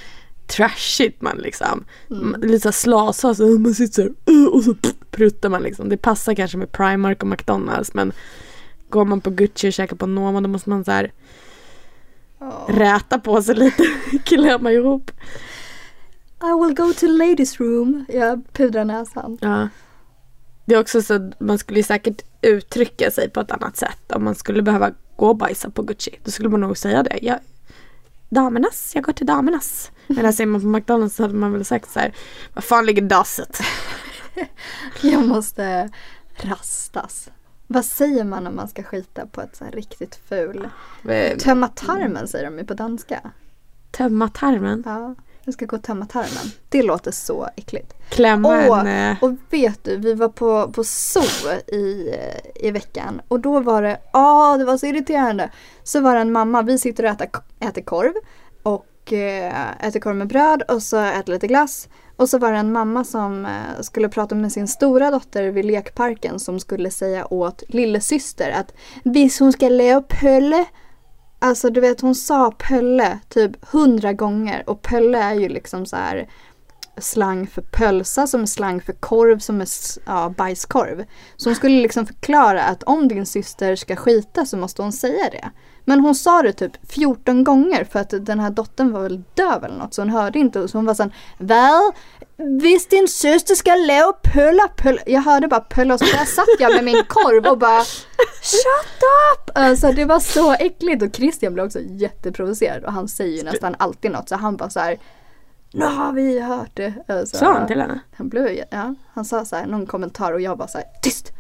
trashigt 0.47 1.23
man 1.23 1.37
liksom. 1.39 1.85
Mm. 2.11 2.41
Lite 2.43 2.73
slasa 2.73 3.35
så 3.35 3.47
man 3.47 3.75
sitter 3.75 3.93
så 3.95 4.03
här, 4.03 4.35
"Uh", 4.37 4.47
och 4.47 4.63
så 4.65 4.75
pruttar 5.11 5.49
man 5.49 5.63
liksom. 5.63 5.89
Det 5.89 5.97
passar 5.97 6.35
kanske 6.35 6.59
med 6.59 6.73
Primark 6.73 7.23
och 7.23 7.29
McDonalds 7.29 7.95
men 7.95 8.13
går 8.89 9.05
man 9.05 9.21
på 9.21 9.31
Gucci 9.31 9.69
och 9.69 9.73
käkar 9.73 9.97
på 9.97 10.07
Noma 10.07 10.41
då 10.41 10.49
måste 10.49 10.71
man 10.71 10.85
så 10.85 10.91
här 10.91 11.13
Ja. 12.39 12.67
räta 12.69 13.19
på 13.19 13.43
sig 13.43 13.55
lite, 13.55 13.85
klämma 14.25 14.73
ihop. 14.73 15.11
I 16.43 16.65
will 16.67 16.75
go 16.75 16.93
to 16.93 17.07
ladies 17.07 17.61
room. 17.61 18.05
Jag 18.09 18.43
pudrar 18.53 18.85
näsan. 18.85 19.39
Ja. 19.41 19.69
Det 20.65 20.75
är 20.75 20.81
också 20.81 21.03
så 21.03 21.15
att 21.15 21.41
man 21.41 21.59
skulle 21.59 21.83
säkert 21.83 22.23
uttrycka 22.43 23.11
sig 23.11 23.31
på 23.31 23.41
ett 23.41 23.51
annat 23.51 23.77
sätt 23.77 24.13
om 24.13 24.25
man 24.25 24.35
skulle 24.35 24.63
behöva 24.63 24.91
gå 25.17 25.29
och 25.29 25.37
bajsa 25.37 25.71
på 25.71 25.83
Gucci. 25.83 26.11
Då 26.25 26.31
skulle 26.31 26.49
man 26.49 26.61
nog 26.61 26.79
säga 26.79 27.03
det. 27.03 27.19
Jag, 27.23 27.39
damernas, 28.35 28.93
jag 28.95 29.05
går 29.05 29.13
till 29.13 29.27
damernas. 29.27 29.91
Men 30.07 30.33
säger 30.33 30.49
man 30.49 30.61
på 30.61 30.67
McDonalds 30.67 31.17
så 31.17 31.23
hade 31.23 31.35
man 31.35 31.53
väl 31.53 31.65
sagt 31.65 31.91
så 31.91 32.01
här, 32.01 32.15
vad 32.55 32.65
fan 32.65 32.87
ligger 32.87 33.03
dasset? 33.03 33.61
Jag 35.03 35.27
måste 35.29 35.91
rastas. 36.37 37.31
Vad 37.67 37.85
säger 37.85 38.25
man 38.25 38.47
om 38.47 38.57
man 38.57 38.69
ska 38.69 38.83
skita 38.83 39.27
på 39.27 39.41
ett 39.41 39.57
så 39.57 39.65
här 39.65 39.73
riktigt 39.73 40.21
ful? 40.29 40.69
Eh, 41.09 41.37
Tömma 41.37 41.69
tarmen 41.69 42.29
säger 42.29 42.45
de 42.45 42.59
ju 42.59 42.65
på 42.65 42.75
danska. 42.75 43.31
Tömma 43.91 44.29
tarmen, 44.29 44.83
Ja, 44.87 45.15
jag 45.45 45.55
ska 45.55 45.67
gå 45.67 45.77
och 45.77 45.83
tömma 45.83 46.07
tarmen. 46.07 46.53
Det 46.69 46.83
låter 46.83 47.11
så 47.11 47.49
äckligt. 47.57 47.95
klämma 48.09 48.49
Åh, 48.49 48.81
en... 48.81 48.87
eh, 48.87 49.17
Och 49.23 49.33
vet 49.51 49.85
du, 49.85 49.97
vi 49.97 50.15
var 50.15 50.29
på, 50.29 50.73
på 50.73 50.85
zoo 50.85 51.51
i, 51.67 52.15
i 52.55 52.71
veckan 52.71 53.21
och 53.29 53.41
då 53.41 53.61
var 53.61 53.83
det, 53.83 53.99
ah 54.13 54.57
det 54.57 54.65
var 54.65 54.77
så 54.77 54.87
irriterande. 54.87 55.51
Så 55.83 56.01
var 56.01 56.15
det 56.15 56.21
en 56.21 56.33
mamma, 56.33 56.63
vi 56.63 56.79
sitter 56.79 57.05
och 57.05 57.11
äter, 57.11 57.29
äter 57.61 57.83
korv 57.83 58.13
och 58.63 59.13
eh, 59.13 59.87
äter 59.87 60.01
korv 60.01 60.17
med 60.17 60.27
bröd 60.29 60.63
och 60.63 60.83
så 60.83 60.97
äter 60.99 61.33
lite 61.33 61.47
glass. 61.47 61.89
Och 62.17 62.29
så 62.29 62.39
var 62.39 62.53
det 62.53 62.59
en 62.59 62.73
mamma 62.73 63.05
som 63.05 63.47
eh, 63.47 63.81
skulle 63.81 64.09
prata 64.09 64.35
med 64.35 64.53
sin 64.53 64.69
stora 64.69 65.11
dotter 65.11 65.45
vid 65.45 65.65
lekparken 65.65 66.39
som 66.39 66.61
skulle 66.61 66.91
säga 66.91 67.27
åt 67.33 67.63
lillasyster 67.69 68.51
att 68.51 68.75
visst 69.05 69.41
hon 69.41 69.53
ska 69.53 69.69
leva 69.69 70.01
pölle. 70.01 70.65
Alltså 71.45 71.71
du 71.71 71.81
vet 71.81 72.01
hon 72.01 72.15
sa 72.15 72.51
pölle 72.51 73.19
typ 73.29 73.65
hundra 73.65 74.13
gånger 74.13 74.71
och 74.71 74.83
pölle 74.83 75.19
är 75.19 75.35
ju 75.35 75.49
liksom 75.49 75.87
så 75.87 75.97
här 75.97 76.29
slang 76.99 77.47
för 77.47 77.63
pölsa 77.63 78.27
som 78.27 78.43
är 78.43 78.47
slang 78.47 78.81
för 78.81 78.93
korv 78.93 79.39
som 79.39 79.61
är 79.61 79.69
ja, 80.07 80.35
bajskorv. 80.37 81.05
Så 81.37 81.49
hon 81.49 81.57
skulle 81.57 81.83
liksom 81.83 82.07
förklara 82.07 82.63
att 82.63 82.83
om 82.83 83.09
din 83.09 83.27
syster 83.27 83.77
ska 83.77 83.97
skita 83.97 84.47
så 84.47 84.57
måste 84.57 84.83
hon 84.83 84.93
säga 84.93 85.31
det. 85.31 85.51
Men 85.85 86.01
hon 86.01 86.15
sa 86.15 86.43
det 86.43 86.53
typ 86.53 86.73
14 86.93 87.45
gånger 87.45 87.85
för 87.85 88.01
att 88.01 88.15
den 88.21 88.41
här 88.41 88.51
dottern 88.51 88.93
var 88.93 89.01
väl 89.01 89.23
döv 89.35 89.65
eller 89.65 89.77
något 89.77 89.95
så 89.95 90.03
hon 90.03 90.11
hörde 90.11 90.39
inte. 90.39 90.69
Så 90.69 90.79
hon 90.79 90.87
var 90.87 90.95
sån 90.95 91.13
Vad? 91.39 91.95
Visst 92.61 92.91
din 92.91 93.09
syster 93.09 93.55
ska 93.55 93.75
leva 93.75 94.13
pölla 94.13 94.69
pölla. 94.77 95.01
Jag 95.07 95.21
hörde 95.21 95.49
bara 95.49 95.61
pölla 95.61 95.95
och 95.95 96.01
så 96.01 96.07
där 96.17 96.25
satt 96.25 96.47
jag 96.59 96.75
med 96.75 96.85
min 96.85 97.05
korv 97.09 97.47
och 97.47 97.59
bara 97.59 97.85
Shut 98.43 99.03
up! 99.35 99.51
Alltså 99.55 99.93
det 99.93 100.05
var 100.05 100.21
så 100.21 100.53
äckligt 100.53 101.03
och 101.03 101.17
Christian 101.17 101.55
blev 101.55 101.67
också 101.67 101.81
jätteprovocerad 101.81 102.85
och 102.85 102.93
han 102.93 103.09
säger 103.09 103.37
ju 103.37 103.43
nästan 103.43 103.75
alltid 103.79 104.11
något 104.11 104.29
så 104.29 104.37
han 104.37 104.57
bara 104.57 104.71
så 104.71 104.81
här 104.81 104.99
Nu 105.73 105.85
har 105.85 106.13
vi 106.13 106.41
hört 106.41 106.71
det. 106.75 106.95
Alltså, 107.09 107.37
Sa 107.37 107.53
han 107.53 107.67
till 107.67 107.81
henne? 107.81 108.01
han 108.17 108.29
blev 108.29 108.65
ja, 108.71 108.95
han 109.13 109.25
sa 109.25 109.45
så 109.45 109.57
här 109.57 109.67
någon 109.67 109.87
kommentar 109.87 110.33
och 110.33 110.41
jag 110.41 110.59
bara 110.59 110.69
så 110.69 110.79
här 110.79 110.87
tyst. 111.03 111.34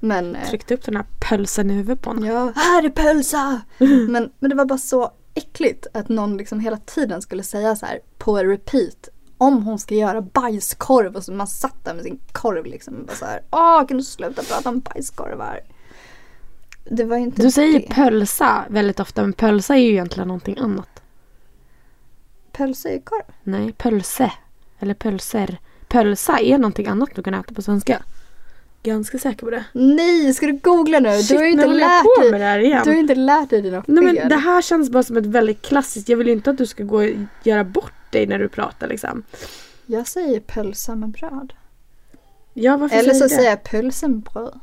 Men 0.00 0.36
eh, 0.36 0.48
Tryckte 0.48 0.74
upp 0.74 0.84
den 0.84 0.96
här 0.96 1.04
pölsen 1.28 1.70
i 1.70 1.74
huvudet 1.74 2.02
på 2.02 2.10
honom. 2.10 2.24
ja, 2.24 2.52
här 2.56 2.84
är 2.84 2.88
pölsa! 2.90 3.60
Men, 4.08 4.30
men 4.38 4.50
det 4.50 4.56
var 4.56 4.64
bara 4.64 4.78
så 4.78 5.10
äckligt 5.34 5.86
att 5.94 6.08
någon 6.08 6.36
liksom 6.36 6.60
hela 6.60 6.76
tiden 6.76 7.22
skulle 7.22 7.42
säga 7.42 7.76
så 7.76 7.86
här 7.86 8.00
på 8.18 8.36
repeat 8.36 9.08
om 9.38 9.62
hon 9.62 9.78
ska 9.78 9.94
göra 9.94 10.20
bajskorv 10.20 11.16
och 11.16 11.24
så 11.24 11.32
man 11.32 11.46
satt 11.46 11.84
där 11.84 11.94
med 11.94 12.02
sin 12.02 12.20
korv 12.32 12.66
liksom 12.66 12.94
och 12.94 13.06
bara 13.06 13.16
så 13.16 13.24
här 13.24 13.40
Åh, 13.50 13.86
kan 13.86 13.96
du 13.96 14.02
sluta 14.02 14.42
prata 14.42 14.68
om 14.68 14.80
bajskorvar? 14.80 15.60
Det 16.90 17.04
var 17.04 17.16
ju 17.16 17.22
inte 17.22 17.42
Du 17.42 17.50
säger 17.50 17.80
det. 17.80 17.94
pölsa 17.94 18.64
väldigt 18.68 19.00
ofta 19.00 19.22
men 19.22 19.32
pölsa 19.32 19.74
är 19.74 19.78
ju 19.80 19.90
egentligen 19.90 20.28
någonting 20.28 20.58
annat. 20.58 21.02
Pölsa 22.52 22.88
är 22.88 23.00
korv. 23.00 23.24
Nej, 23.42 23.72
pölse. 23.72 24.32
Eller 24.78 24.94
pölser. 24.94 25.58
Pölsa 25.88 26.38
är 26.38 26.58
någonting 26.58 26.86
annat 26.86 27.10
du 27.14 27.22
kan 27.22 27.34
äta 27.34 27.54
på 27.54 27.62
svenska. 27.62 28.02
Ganska 28.88 29.18
säker 29.18 29.46
på 29.46 29.50
det. 29.50 29.64
Nej, 29.72 30.34
ska 30.34 30.46
du 30.46 30.52
googla 30.52 31.00
nu? 31.00 31.18
Shit, 31.18 31.28
du 31.28 31.36
har 31.36 31.44
ju 31.44 31.50
inte 31.50 31.66
lärt 31.66 32.02
på 32.02 32.22
dig. 32.22 32.30
med 32.30 32.40
det 32.40 32.44
här 32.44 32.58
igen. 32.58 32.80
Du 32.84 32.90
har 32.90 32.96
inte 32.98 33.14
lärt 33.14 33.50
dig 33.50 33.62
dina 33.62 33.82
fel. 33.82 33.94
Nej 33.94 34.04
men 34.04 34.28
det 34.28 34.36
här 34.36 34.62
känns 34.62 34.90
bara 34.90 35.02
som 35.02 35.16
ett 35.16 35.26
väldigt 35.26 35.62
klassiskt, 35.62 36.08
jag 36.08 36.16
vill 36.16 36.26
ju 36.26 36.32
inte 36.32 36.50
att 36.50 36.58
du 36.58 36.66
ska 36.66 36.84
gå 36.84 36.96
och 36.96 37.10
göra 37.42 37.64
bort 37.64 38.12
dig 38.12 38.26
när 38.26 38.38
du 38.38 38.48
pratar 38.48 38.88
liksom. 38.88 39.22
Jag 39.86 40.06
säger 40.08 40.40
pölsa 40.40 40.94
med 40.94 41.08
bröd. 41.08 41.52
Ja 42.54 42.76
varför 42.76 42.96
Eller 42.96 43.12
så 43.14 43.18
säger 43.18 43.28
säger 43.28 43.42
det? 43.42 43.48
jag 43.48 43.62
pölsa 43.64 44.08
med 44.08 44.20
bröd. 44.22 44.60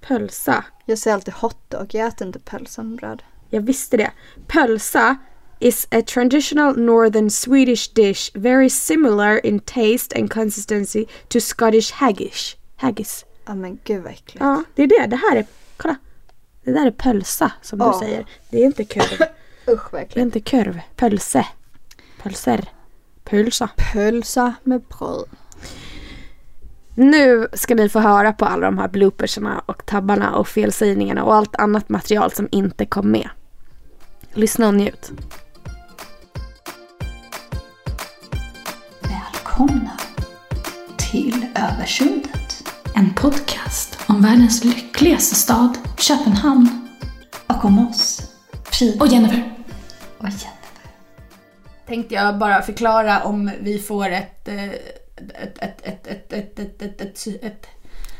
Pölsa. 0.00 0.64
Jag 0.86 0.98
säger 0.98 1.14
alltid 1.14 1.34
hotdog, 1.34 1.86
jag 1.94 2.06
äter 2.08 2.26
inte 2.26 2.38
pölsa 2.38 2.82
med 2.82 2.98
bröd. 2.98 3.22
Jag 3.50 3.60
visste 3.60 3.96
det. 3.96 4.10
Pölsa 4.46 5.16
is 5.60 5.86
a 5.90 6.02
traditional 6.02 6.76
northern 6.76 7.30
Swedish 7.30 7.94
dish 7.94 8.30
very 8.34 8.70
similar 8.70 9.46
in 9.46 9.60
taste 9.60 10.18
and 10.18 10.32
consistency 10.32 11.06
to 11.28 11.40
Scottish 11.40 11.92
haggis. 11.92 12.56
Haggis. 12.76 13.24
Ja 13.44 13.54
men 13.54 13.78
gud 13.84 14.02
vad 14.02 14.12
äckligt. 14.12 14.40
Ja, 14.40 14.64
det 14.74 14.82
är 14.82 14.86
det. 14.86 15.06
Det 15.06 15.16
här 15.16 15.36
är, 15.36 15.46
kolla. 15.76 15.96
Det 16.64 16.72
där 16.72 16.86
är 16.86 16.90
pölsa 16.90 17.52
som 17.62 17.78
Ja. 17.80 17.92
du 17.92 18.06
säger. 18.06 18.26
Det 18.50 18.58
är 18.62 18.64
inte 18.64 18.84
kurv. 18.84 19.18
Usch 19.68 19.92
vad 19.92 19.92
Det 19.92 19.96
är 19.98 20.02
äckligt. 20.02 20.16
inte 20.16 20.40
kurv. 20.40 20.80
Pölse. 20.96 21.46
Pölser. 22.22 22.68
Pölsa. 23.24 23.68
Pölsa 23.92 24.54
med 24.62 24.80
bröd. 24.82 25.24
Nu 26.94 27.48
ska 27.52 27.74
ni 27.74 27.88
få 27.88 27.98
höra 28.00 28.32
på 28.32 28.44
alla 28.44 28.66
de 28.66 28.78
här 28.78 28.88
bloopersarna 28.88 29.62
och 29.66 29.86
tabbarna 29.86 30.34
och 30.36 30.48
felsägningarna 30.48 31.24
och 31.24 31.34
allt 31.34 31.56
annat 31.56 31.88
material 31.88 32.32
som 32.32 32.48
inte 32.52 32.86
kom 32.86 33.10
med. 33.10 33.28
Lyssna 34.32 34.68
och 34.68 34.74
njut. 34.74 35.12
Välkomna 39.00 39.98
till 40.98 41.46
Översundet. 41.54 42.41
En 42.94 43.14
podcast 43.14 43.98
om 44.06 44.22
världens 44.22 44.64
lyckligaste 44.64 45.34
stad, 45.34 45.78
Köpenhamn. 45.98 46.88
Och 47.46 47.64
om 47.64 47.88
oss, 47.88 48.22
Frida 48.64 49.00
Och 49.04 49.06
Jennifer. 49.12 49.52
och 50.18 50.24
Jennifer. 50.24 50.50
Tänkte 51.86 52.14
jag 52.14 52.38
bara 52.38 52.62
förklara 52.62 53.22
om 53.24 53.50
vi 53.60 53.78
får 53.78 54.08
ett... 54.08 54.48
eh, 54.48 54.64
Ett, 54.64 55.58
ett, 55.58 55.80
ett, 55.86 56.06
ett, 56.06 56.32
ett, 56.32 56.58
ett, 56.58 56.82
ett, 56.82 57.00
ett, 57.00 57.44
ett, 57.44 57.66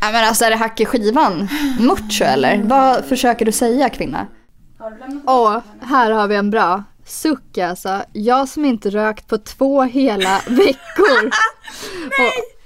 Nej 0.00 0.12
men 0.12 0.24
alltså 0.28 0.44
är 0.44 0.50
det 0.50 0.56
hack 0.56 0.80
i 0.80 0.84
skivan? 0.84 1.48
Mucho 1.80 2.24
eller? 2.24 2.62
Vad 2.62 3.04
försöker 3.04 3.44
du 3.44 3.52
säga 3.52 3.88
kvinna? 3.88 4.26
Åh, 5.26 5.58
här 5.80 6.10
har 6.10 6.28
vi 6.28 6.36
en 6.36 6.50
bra. 6.50 6.84
Suck 7.06 7.58
alltså. 7.58 8.02
Jag 8.12 8.48
som 8.48 8.64
inte 8.64 8.90
rökt 8.90 9.26
på 9.28 9.38
två 9.38 9.82
hela 9.82 10.40
veckor. 10.48 11.26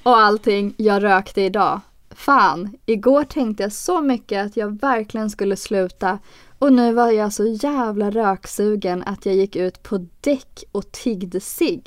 och, 0.02 0.10
och 0.12 0.18
allting, 0.18 0.74
jag 0.76 1.02
rökte 1.02 1.40
idag. 1.40 1.80
Fan, 2.16 2.76
igår 2.86 3.24
tänkte 3.24 3.62
jag 3.62 3.72
så 3.72 4.00
mycket 4.00 4.46
att 4.46 4.56
jag 4.56 4.80
verkligen 4.80 5.30
skulle 5.30 5.56
sluta. 5.56 6.18
Och 6.58 6.72
nu 6.72 6.92
var 6.92 7.10
jag 7.10 7.32
så 7.32 7.46
jävla 7.46 8.10
röksugen 8.10 9.02
att 9.02 9.26
jag 9.26 9.34
gick 9.34 9.56
ut 9.56 9.82
på 9.82 10.06
däck 10.20 10.64
och 10.72 10.92
tiggde 10.92 11.40
sig. 11.40 11.82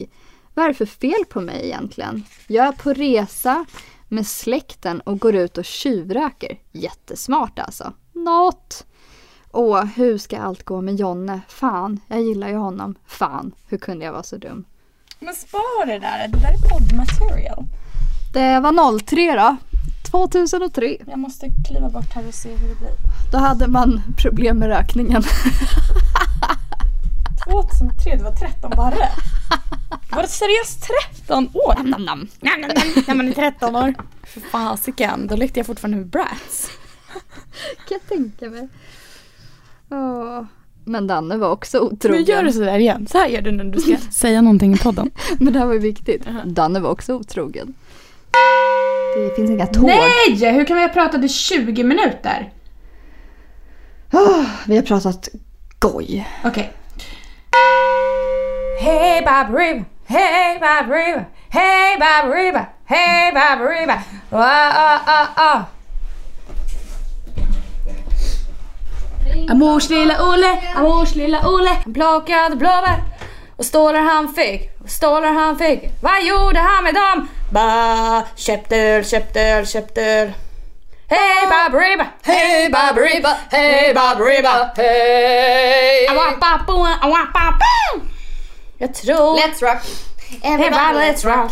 Vad 0.54 0.66
är 0.66 0.70
det 0.70 0.76
för 0.76 0.86
fel 0.86 1.26
på 1.30 1.42
mig 1.42 1.66
egentligen? 1.66 2.24
Jag 2.48 2.66
är 2.68 2.72
på 2.72 2.94
resa 2.94 3.66
med 4.08 4.28
släkten 4.28 5.02
och 5.02 5.20
går 5.20 5.36
ut 5.36 5.58
och 5.58 5.66
tjuvröker. 5.66 6.60
Jättesmart 6.72 7.60
alltså. 7.60 7.94
Något. 8.14 8.86
Åh, 9.52 9.86
hur 9.86 10.18
ska 10.18 10.38
allt 10.40 10.64
gå 10.64 10.82
med 10.82 10.96
Jonne? 11.00 11.42
Fan, 11.48 12.00
jag 12.08 12.22
gillar 12.22 12.50
ju 12.50 12.56
honom. 12.56 12.96
Fan, 13.06 13.52
hur 13.68 13.78
kunde 13.78 14.06
jag 14.06 14.12
vara 14.12 14.24
så 14.24 14.38
dum? 14.38 14.66
Men 15.20 15.34
spara 15.34 15.86
det 15.86 16.00
där, 16.00 16.28
det 16.28 16.40
där 16.40 16.54
är 16.54 16.70
poddmaterial. 16.70 17.66
Det 18.34 18.60
var 18.60 19.00
03 19.00 19.36
då. 19.36 19.58
2003. 20.12 20.98
Jag 21.08 21.20
måste 21.20 21.48
kliva 21.68 21.90
bort 21.90 22.14
här 22.14 22.28
och 22.28 22.34
se 22.34 22.50
hur 22.50 22.70
det 22.70 22.76
blir. 22.76 22.92
Då 23.32 23.38
hade 23.38 23.68
man 23.68 24.02
problem 24.18 24.58
med 24.58 24.68
rökningen. 24.70 25.24
2003, 27.48 28.16
det 28.18 28.24
var 28.24 28.36
13 28.36 28.72
barre. 28.76 29.10
Var 30.12 30.22
det 30.22 30.28
seriöst 30.28 30.88
13 31.18 31.50
år? 31.54 31.76
Nam, 31.76 32.06
nam, 32.06 32.28
nam, 32.40 32.62
nam, 32.62 32.62
nam. 32.62 33.04
När 33.08 33.16
man 33.16 33.28
är 33.28 33.34
13 33.34 33.76
år. 33.76 33.94
För 34.24 34.40
fasiken, 34.40 35.28
då 35.28 35.36
lekte 35.36 35.60
jag 35.60 35.68
fortfarande 35.68 35.98
med 35.98 36.08
brats. 36.08 36.70
kan 37.88 38.00
jag 38.02 38.08
tänka 38.08 38.50
mig. 38.50 38.68
Åh. 39.92 40.44
Men 40.86 41.08
Danne 41.08 41.38
var 41.38 41.50
också 41.50 41.80
otrogen. 41.80 42.18
Men 42.18 42.26
gör 42.26 42.44
du 42.44 42.52
sådär 42.52 42.80
igen? 42.80 43.08
Så 43.12 43.18
här 43.18 43.28
gör 43.28 43.42
du 43.42 43.52
när 43.52 43.64
du 43.64 43.80
ska 43.80 43.98
säga 44.12 44.42
någonting 44.42 44.74
i 44.74 44.78
podden. 44.78 45.12
Men 45.40 45.54
det 45.54 45.60
här 45.60 45.66
var 45.66 45.74
ju 45.74 45.80
viktigt. 45.80 46.26
Danne 46.46 46.80
var 46.80 46.90
också 46.90 47.14
otrogen. 47.14 47.74
Det 49.16 49.36
finns 49.36 49.50
inga 49.50 49.68
tåg. 49.68 49.86
Nej! 49.86 50.52
Hur 50.52 50.66
kan 50.66 50.76
vi 50.76 50.82
ha 50.82 50.90
pratat 50.90 51.24
i 51.24 51.30
20 51.30 51.84
minuter? 51.84 52.52
Åh, 54.14 54.46
vi 54.68 54.76
har 54.76 54.84
pratat 54.84 55.30
goj. 55.80 56.28
Okej. 56.44 56.74
Hey 58.80 59.22
Baberiba, 59.22 59.86
hey 60.08 60.60
Baberiba, 60.60 61.26
hey 61.50 61.98
Baberiba, 62.00 62.66
hey 62.86 63.32
Baberiba. 63.34 64.02
Ah, 64.32 64.72
ah, 64.76 65.02
ah, 65.06 65.28
ah. 65.36 65.66
Amors 69.50 69.90
lilla 69.90 70.24
Olle, 70.24 70.62
amors 70.76 71.16
lilla 71.16 71.50
Olle, 71.50 71.70
han 71.84 71.94
plockade 71.94 72.56
blåbär 72.56 73.04
och 73.56 73.66
stålar 73.66 74.00
han 74.00 74.34
fick, 74.34 74.79
stålar 74.90 75.34
han 75.34 75.58
fick. 75.58 75.80
Vad 76.02 76.24
gjorde 76.24 76.60
han 76.60 76.84
med 76.84 76.94
dem? 76.94 77.28
Ba, 77.50 78.24
köpte 78.36 78.78
öl, 78.78 79.06
köpte 79.06 79.42
öl, 79.42 79.68
köpte 79.68 80.02
öl. 80.02 80.32
Hey 81.08 81.48
Baberiba, 81.50 82.06
hey 82.24 82.70
Baberiba, 82.70 83.38
hey 83.52 83.94
Baberiba, 83.94 84.72
hey. 84.76 86.06
Jag 88.78 88.94
tror... 88.94 89.38
Let's 89.38 89.62
rock! 89.62 89.82
Everybody 90.44 91.00
let's 91.00 91.26
rock. 91.26 91.52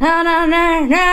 Na 0.00 0.22
na 0.22 0.44
na 0.46 0.80
na 0.92 1.04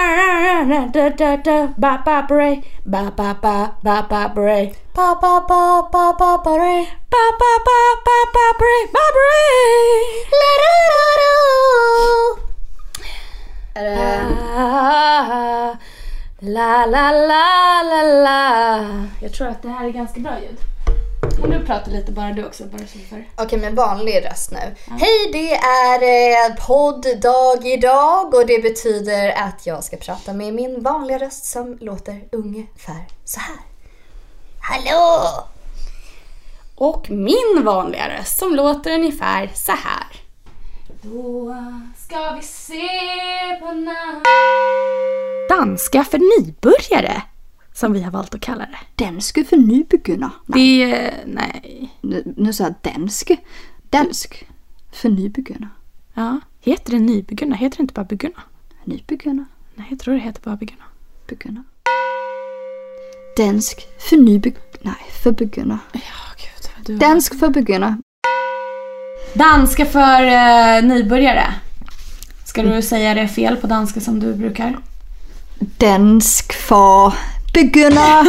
na 0.45 0.55
na 0.69 0.79
da 0.95 1.09
da 1.19 1.31
da 1.45 1.57
ba 1.77 1.93
ba 2.05 2.17
bray 2.29 2.55
ba 2.85 3.03
ba 3.17 3.29
ba 3.43 3.55
ba 3.85 3.97
ba 4.11 4.21
bray 4.35 4.65
ba 4.95 5.07
ba 5.21 5.33
ba 5.49 5.61
ba 5.93 6.05
ba 6.19 6.31
bray 6.45 6.81
ba 7.13 7.23
ba 7.39 7.51
ba 7.67 7.79
ba 8.05 8.17
ba 8.35 8.45
bray 8.59 8.81
ba 8.95 9.05
bray 9.15 9.47
la 10.39 10.51
da 10.61 10.73
da 10.91 11.31
da 13.85 14.13
la 16.55 16.85
la 16.93 17.05
la 17.29 17.43
la 17.89 18.01
la 18.25 18.41
Jag 19.21 19.31
tror 19.33 19.47
att 19.47 19.61
det 19.61 19.69
här 19.69 19.85
är 19.85 19.89
ganska 19.89 20.19
bra 20.19 20.39
ljud. 20.39 20.57
Kan 21.43 21.51
du 21.51 21.65
prata 21.65 21.91
lite 21.91 22.11
bara 22.11 22.31
du 22.31 22.45
också 22.45 22.65
bara 22.65 22.87
så 22.87 22.99
för. 23.09 23.27
Okej, 23.37 23.59
med 23.59 23.75
vanlig 23.75 24.25
röst 24.25 24.51
nu. 24.51 24.75
Hej, 24.87 25.29
det 25.33 25.53
är 25.55 26.01
eh, 26.03 26.55
podddag 26.67 27.65
idag 27.65 28.33
och 28.33 28.45
det 28.45 28.63
betyder 28.63 29.29
att 29.29 29.65
jag 29.65 29.83
ska 29.83 29.97
prata 29.97 30.33
med 30.33 30.53
min 30.53 30.83
vanliga 30.83 31.19
röst 31.19 31.45
som 31.45 31.77
låter 31.81 32.23
ungefär 32.31 33.07
så 33.25 33.39
här. 33.39 33.57
Hallå! 34.61 35.29
Och 36.75 37.09
min 37.09 37.63
vanliga 37.63 38.09
röst 38.09 38.39
som 38.39 38.55
låter 38.55 38.93
ungefär 38.93 39.51
så 39.53 39.71
här. 39.71 40.07
Då 41.01 41.55
ska 41.97 42.31
vi 42.35 42.41
se 42.41 42.89
på 43.59 43.71
natt. 43.71 44.23
Danska 45.49 46.03
för 46.03 46.41
nybörjare. 46.41 47.21
Som 47.73 47.93
vi 47.93 48.01
har 48.01 48.11
valt 48.11 48.35
att 48.35 48.41
kalla 48.41 48.65
det. 48.65 49.03
Dansk 49.05 49.47
för 49.47 49.57
nybegynner. 49.57 50.29
Det 50.45 50.83
är... 50.83 51.13
Nej. 51.25 51.89
Nu, 52.01 52.33
nu 52.37 52.53
sa 52.53 52.63
jag 52.63 52.73
dansk. 52.81 53.31
Dansk 53.89 54.45
för 54.91 55.09
nybegynner. 55.09 55.69
Ja. 56.13 56.39
Heter 56.61 56.91
det 56.91 56.99
nybegynna? 56.99 57.55
Heter 57.55 57.77
det 57.77 57.81
inte 57.81 57.93
bara 57.93 58.05
begynna? 58.05 58.41
Nybegynner. 58.83 59.45
Nej, 59.75 59.87
jag 59.89 59.99
tror 59.99 60.13
det 60.13 60.19
heter 60.19 60.41
bara 60.41 60.55
begynna. 60.55 60.83
Begynner. 61.27 61.63
Dansk 63.37 63.87
för 63.99 64.17
nybegynner. 64.17 64.61
Nej, 64.81 64.95
för 65.23 65.31
begynner. 65.31 65.77
Ja, 65.93 65.99
gud. 66.37 66.71
vad 66.75 66.85
Du 66.85 66.97
Dansk 66.97 67.39
för 67.39 67.49
begynner. 67.49 67.95
Danska 69.33 69.85
för 69.85 70.21
eh, 70.21 70.83
nybörjare. 70.83 71.53
Ska 72.45 72.63
du 72.63 72.81
säga 72.81 73.13
det 73.13 73.27
fel 73.27 73.55
på 73.55 73.67
danska 73.67 73.99
som 74.01 74.19
du 74.19 74.33
brukar? 74.33 74.79
Dansk 75.59 76.53
för 76.53 77.13
begynner. 77.53 78.27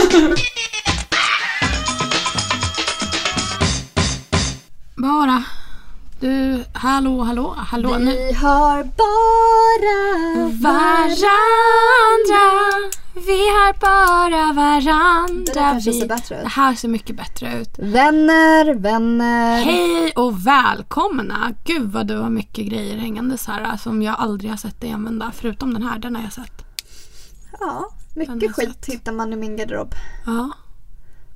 Bara. 4.96 5.44
Du, 6.20 6.64
hallå, 6.72 7.22
hallå, 7.22 7.54
hallå. 7.58 7.98
Nu. 7.98 8.10
Vi 8.10 8.32
har 8.32 8.82
bara 8.84 10.48
Varandra. 10.62 11.24
Vi 13.14 13.48
har 13.48 13.72
bara 13.80 14.52
varandra. 14.52 15.80
Det 15.80 15.90
vi... 15.90 16.00
Det 16.28 16.48
här 16.48 16.74
ser 16.74 16.88
mycket 16.88 17.16
bättre 17.16 17.60
ut. 17.60 17.78
Vänner, 17.78 18.74
vänner. 18.74 19.64
Hej 19.64 20.12
och 20.16 20.46
välkomna! 20.46 21.54
Gud 21.64 21.92
vad 21.92 22.06
du 22.06 22.16
har 22.16 22.30
mycket 22.30 22.66
grejer 22.66 22.96
hängandes 22.96 23.46
här 23.46 23.76
som 23.76 24.02
jag 24.02 24.14
aldrig 24.18 24.50
har 24.50 24.56
sett 24.56 24.80
dig 24.80 24.92
använda. 24.92 25.32
Förutom 25.36 25.74
den 25.74 25.82
här, 25.82 25.98
den 25.98 26.16
har 26.16 26.22
jag 26.22 26.32
sett. 26.32 26.64
Ja, 27.60 27.90
Mycket 28.14 28.56
skit 28.56 28.68
sett. 28.68 28.86
hittar 28.94 29.12
man 29.12 29.32
i 29.32 29.36
min 29.36 29.56
garderob. 29.56 29.94
Ja. 30.26 30.50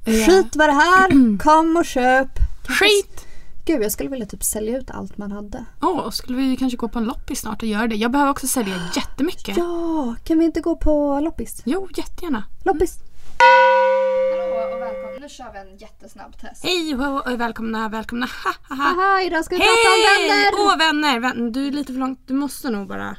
Skit 0.05 0.57
var 0.57 0.67
det 0.67 0.73
här, 0.73 1.39
kom 1.39 1.77
och 1.77 1.85
köp. 1.85 2.29
Skit! 2.69 3.25
Gud 3.65 3.83
jag 3.83 3.93
skulle 3.93 4.09
vilja 4.11 4.27
typ 4.27 4.43
sälja 4.45 4.79
ut 4.79 4.91
allt 4.91 5.19
man 5.19 5.33
hade. 5.33 5.65
Åh, 5.81 6.11
skulle 6.11 6.39
vi 6.39 6.57
kanske 6.57 6.77
gå 6.77 6.89
på 6.89 6.99
en 6.99 7.05
loppis 7.05 7.41
snart 7.41 7.63
och 7.63 7.69
göra 7.69 7.87
det? 7.87 7.97
Jag 7.97 8.11
behöver 8.11 8.31
också 8.31 8.47
sälja 8.47 8.75
jättemycket. 8.97 9.57
Ja, 9.57 10.15
kan 10.25 10.39
vi 10.39 10.45
inte 10.45 10.61
gå 10.61 10.77
på 10.77 11.21
loppis? 11.21 11.63
Jo, 11.65 11.89
jättegärna. 11.97 12.45
Loppis. 12.65 12.99
Hallå 13.39 14.75
och 14.75 14.83
välkommen. 14.83 15.21
Nu 15.21 15.29
kör 15.29 15.53
vi 15.53 15.59
en 15.71 15.77
jättesnabb 15.79 16.39
test. 16.41 16.65
Hej 16.65 16.95
och 16.95 17.27
och 17.27 17.41
välkomna, 17.41 17.89
välkomna. 17.89 18.27
Ha, 18.45 18.53
ha, 18.69 18.77
ha. 18.77 18.85
Haha, 18.85 19.23
idag 19.23 19.45
ska 19.45 19.55
vi 19.55 19.61
prata 19.61 19.71
om 19.71 20.03
Hej! 20.07 20.29
vänner. 20.29 20.51
Åh, 20.59 20.79
vänner! 20.79 21.21
Vän, 21.21 21.53
du 21.53 21.67
är 21.67 21.71
lite 21.71 21.93
för 21.93 22.01
långt. 22.01 22.21
Du 22.27 22.35
måste 22.35 22.71
nog 22.71 22.89
bara 22.89 23.17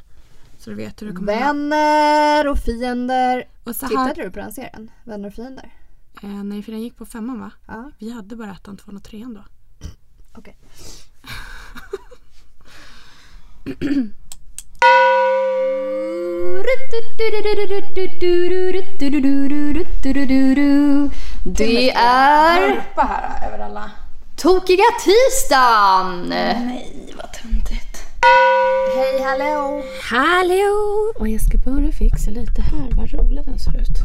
så 0.60 0.70
du 0.70 0.76
vet 0.76 1.02
hur 1.02 1.08
det 1.08 1.14
kommer. 1.14 1.40
Vänner 1.40 2.48
och 2.48 2.58
fiender. 2.60 3.48
Och 3.64 3.76
så 3.76 3.86
här, 3.86 3.90
Tittade 3.90 4.24
du 4.24 4.32
på 4.32 4.40
den 4.40 4.52
serien? 4.54 4.92
Vänner 5.04 5.28
och 5.28 5.34
fiender? 5.34 5.74
eh, 6.24 6.30
nej, 6.44 6.64
för 6.64 6.72
den 6.72 6.82
gick 6.82 6.98
på 6.98 7.06
femman 7.06 7.40
va? 7.40 7.52
Ja, 7.68 7.92
Vi 8.00 8.12
hade 8.12 8.36
bara 8.36 8.52
ettan, 8.52 8.78
tvåan 8.78 8.98
och 8.98 9.04
trean 9.04 9.34
då. 9.34 9.44
okej. 10.34 10.58
Det 21.44 21.90
är 21.92 22.68
Hörpa 22.70 23.02
här 23.02 23.48
över 23.48 23.66
alla. 23.66 23.92
Tokiga 24.38 24.84
tisdagen! 25.04 26.26
Nej, 26.30 27.14
vad 27.18 27.34
töntigt. 27.34 27.89
Hej 28.96 29.22
hallå! 29.24 29.84
Hallå! 30.02 31.14
Och 31.20 31.28
jag 31.28 31.42
ska 31.42 31.58
bara 31.58 31.92
fixa 31.92 32.32
lite 32.32 32.62
här. 32.62 32.90
Vad 32.92 33.14
rolig 33.14 33.46
den 33.46 33.60
ser 33.60 33.82
ut. 33.82 33.98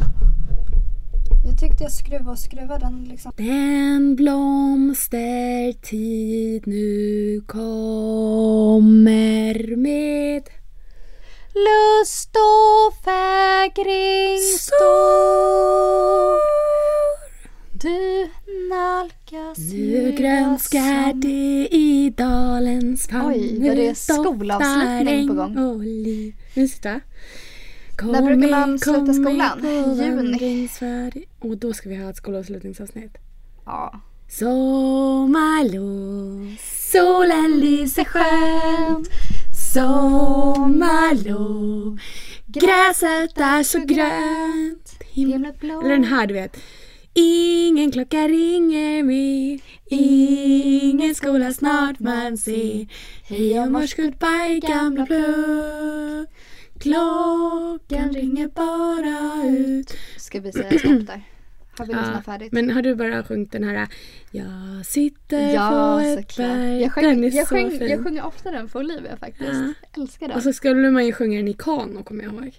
Jag 1.45 1.59
tyckte 1.59 1.83
jag 1.83 1.91
skruvade 1.91 2.31
och 2.31 2.39
skruvade 2.39 2.85
den 2.85 3.03
liksom. 3.03 3.31
Den 3.37 4.15
blomstertid 4.15 6.67
nu 6.67 7.41
kommer 7.47 9.75
med 9.75 10.43
Lust 11.53 12.35
och 12.35 12.93
fägring 13.03 14.39
stor 14.59 16.39
Du 17.73 18.29
Nu 19.57 20.11
grönskar 20.17 21.13
det 21.13 21.67
i 21.71 22.13
dalens 22.17 23.07
famn 23.07 23.27
Oj, 23.27 23.67
var 23.67 23.75
det 23.75 23.87
doftar 23.87 24.13
skolavslutning 24.13 25.27
på 25.27 25.33
gång? 25.33 25.57
och 25.57 25.79
liv. 25.83 26.35
Kom 27.95 28.11
När 28.11 28.21
brukar 28.21 28.49
man 28.49 28.79
sluta 28.79 29.13
skolan? 29.13 29.59
Juni. 29.97 30.69
Och 31.39 31.57
då 31.57 31.73
ska 31.73 31.89
vi 31.89 31.95
ha 31.95 32.09
ett 32.09 32.17
skolavslutningsavsnitt. 32.17 33.17
Ja. 33.65 34.01
Sommarlov, 34.29 35.75
solen 36.91 37.59
lyser 37.59 38.03
skönt 38.03 39.07
Sommarlov, 39.73 41.99
gräset 42.45 43.37
är 43.37 43.63
så 43.63 43.79
grönt 43.79 45.03
Himlen 45.11 45.45
blå. 45.59 45.79
Eller 45.81 45.89
den 45.89 46.03
här 46.03 46.27
du 46.27 46.33
vet 46.33 46.57
Ingen 47.17 47.91
klocka 47.91 48.27
ringer 48.27 49.03
mer 49.03 49.59
Ingen 49.85 51.15
skola 51.15 51.53
snart 51.53 51.99
man 51.99 52.37
ser 52.37 52.87
Hej 53.23 53.59
och 53.59 53.71
mars 53.71 53.95
goodbye 53.95 54.59
gamla 54.59 55.05
plugg 55.05 56.27
Klockan 56.79 58.13
ringer 58.13 58.47
bara 58.47 59.49
ut 59.57 59.93
Ska 60.17 60.39
vi 60.39 60.51
säga 60.51 60.79
stopp 60.79 61.07
där? 61.07 61.21
Har 61.77 61.85
vi 61.85 61.93
Ja, 61.93 61.99
lyssnat 61.99 62.25
färdigt? 62.25 62.51
Men 62.51 62.69
har 62.69 62.81
du 62.81 62.95
bara 62.95 63.23
sjungit 63.23 63.51
den 63.51 63.63
här 63.63 63.87
Jag 64.31 64.85
sitter 64.85 65.53
ja, 65.53 65.69
på 65.69 66.05
ett 66.05 66.19
såklart. 66.29 66.47
berg 66.47 66.81
Jag, 66.81 66.81
Den 66.81 66.89
sjöng, 66.89 67.23
är 67.25 67.35
jag, 67.35 67.47
så 67.47 67.55
sjöng, 67.55 67.71
fin 67.71 67.87
jag 67.89 68.03
sjunger 68.03 68.25
ofta 68.25 68.51
den 68.51 68.69
för 68.69 68.79
Olivia 68.79 69.17
faktiskt. 69.17 69.53
Ja. 69.53 69.73
Jag 69.93 70.01
älskar 70.03 70.27
den. 70.27 70.37
Och 70.37 70.43
så 70.43 70.53
skulle 70.53 70.91
man 70.91 71.05
ju 71.05 71.13
sjunga 71.13 71.37
den 71.37 71.47
i 71.47 71.53
kano 71.53 72.03
kommer 72.03 72.23
jag 72.23 72.33
ihåg. 72.33 72.55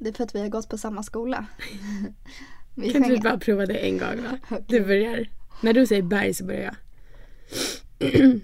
Det 0.00 0.08
är 0.08 0.12
för 0.12 0.24
att 0.24 0.34
vi 0.34 0.40
har 0.40 0.48
gått 0.48 0.68
på 0.68 0.78
samma 0.78 1.02
skola. 1.02 1.46
vi 2.74 2.90
Kan 2.92 3.02
sjöng 3.02 3.10
du 3.10 3.18
bara 3.18 3.38
prova 3.38 3.66
det 3.66 3.74
en 3.74 3.98
gång? 3.98 4.26
Okej. 4.50 4.64
Du 4.68 4.80
börjar. 4.80 5.28
När 5.60 5.72
du 5.72 5.86
säger 5.86 6.02
berg 6.02 6.34
så 6.34 6.44
börjar 6.44 6.62
jag. 6.62 6.74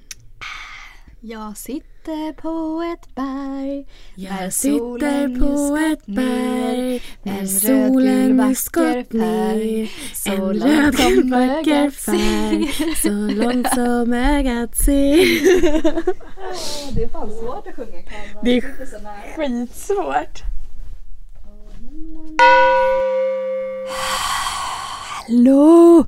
Jag 1.20 1.56
sitter 1.56 2.32
på 2.32 2.82
ett 2.82 3.14
berg 3.14 3.86
Jag 4.14 4.52
sitter 4.52 5.38
på 5.38 5.78
just 5.78 6.00
ett 6.00 6.06
berg 6.06 7.02
när 7.22 7.38
en 7.38 7.48
solen 7.48 8.36
vacker 8.36 8.96
gått 8.96 9.12
ner. 9.12 9.90
En 10.26 10.92
som 10.92 11.30
vacker 11.30 11.90
färg 11.90 12.94
så 13.02 13.10
långt 13.10 13.68
som 13.74 14.12
ögat 14.12 14.76
ser. 14.76 15.16
Det 16.94 17.02
är 17.02 17.08
fan 17.08 17.30
svårt 17.30 17.66
att 17.66 17.74
sjunga 17.74 18.02
kanon. 18.02 18.44
Det 18.44 18.56
är 18.56 19.36
skitsvårt. 19.36 20.42
Hallå! 23.88 26.05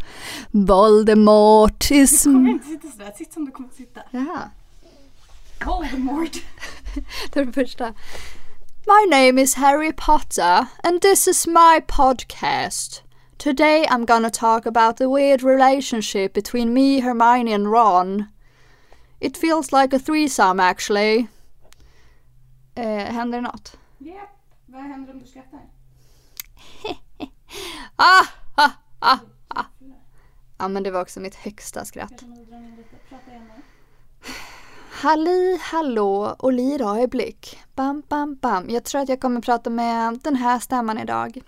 Voldemort 0.51 1.91
is... 1.91 2.27
inte 2.27 2.67
sitta 2.67 2.89
sådär, 2.89 3.13
sitt 3.17 3.33
som 3.33 3.45
du 3.45 3.51
kommer 3.51 3.71
sitta. 3.71 4.01
Jaha, 4.11 4.51
Voldemort. 5.65 6.37
det 7.33 7.53
första. 7.53 7.95
My 8.87 9.07
name 9.11 9.43
is 9.43 9.55
Harry 9.55 9.93
Potter 9.93 10.67
and 10.83 11.03
this 11.03 11.29
is 11.29 11.47
my 11.47 11.81
podcast. 11.87 13.03
Today 13.39 13.87
I'm 13.87 14.05
gonna 14.05 14.31
talk 14.31 14.67
about 14.67 14.97
the 14.97 15.09
weird 15.09 15.43
relationship 15.43 16.33
between 16.33 16.73
me, 16.73 17.01
Hermione 17.01 17.55
and 17.55 17.71
Ron. 17.71 18.25
It 19.21 19.37
feels 19.37 19.73
like 19.73 19.97
a 19.97 19.99
threesome 19.99 20.61
actually. 20.61 21.27
Eh, 22.75 23.13
händer 23.13 23.39
det 23.39 23.43
något? 23.43 23.77
Japp, 23.99 24.31
vad 24.67 24.83
händer 24.83 25.13
om 25.13 25.19
du 25.19 25.27
skrattar? 25.27 25.61
Ah, 27.97 28.27
ah, 28.55 28.71
ah, 28.99 29.19
ah. 29.49 29.65
Ja 30.59 30.69
men 30.69 30.83
det 30.83 30.91
var 30.91 31.03
också 31.03 31.21
mitt 31.21 31.35
högsta 31.35 31.85
skratt. 31.85 32.25
Halli 34.91 35.59
hallå 35.63 36.37
och 36.39 36.53
lira 36.53 37.01
i 37.01 37.07
blick. 37.07 37.59
Bam 37.75 38.03
bam 38.09 38.35
bam. 38.35 38.71
Jag 38.71 38.85
tror 38.85 39.01
att 39.01 39.09
jag 39.09 39.21
kommer 39.21 39.41
prata 39.41 39.71
med 39.71 40.19
den 40.23 40.37
här 40.37 40.59
stämman 40.59 40.99
idag. 40.99 41.41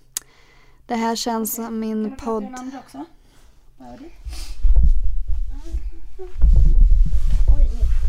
Det 0.86 0.94
här 0.94 1.16
känns 1.16 1.54
som 1.54 1.80
min 1.80 2.16
podd. 2.16 2.44
andra 2.44 2.78
också? 2.78 3.04
Oj, 3.78 4.12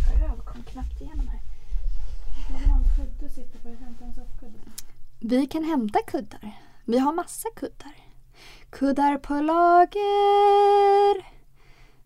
min 0.10 0.22
röv 0.22 0.46
kom 0.46 0.64
knappt 0.64 1.02
igenom 1.02 1.28
här. 1.28 1.40
Vi 5.20 5.48
kan 5.48 5.64
hämta 5.64 6.00
kuddar. 6.02 6.63
Vi 6.86 7.00
har 7.00 7.14
massa 7.14 7.50
kuddar. 7.56 7.96
Kuddar 8.70 9.18
på 9.18 9.34
lager. 9.34 11.26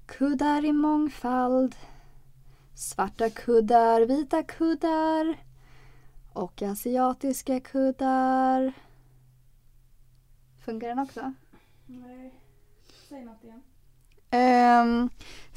Kuddar 0.06 0.66
i 0.66 0.72
mångfald. 0.72 1.76
Svarta 2.76 3.30
kuddar, 3.30 4.02
vita 4.02 4.44
kuddar. 4.44 5.38
Och 6.34 6.62
asiatiska 6.62 7.60
kuddar. 7.60 8.74
Funkar 10.66 10.88
den 10.88 11.00
också? 11.00 11.34
Nej, 11.86 12.34
säg 13.10 13.26
något 13.26 13.44
igen. 13.44 13.64
Ehm, 14.30 15.10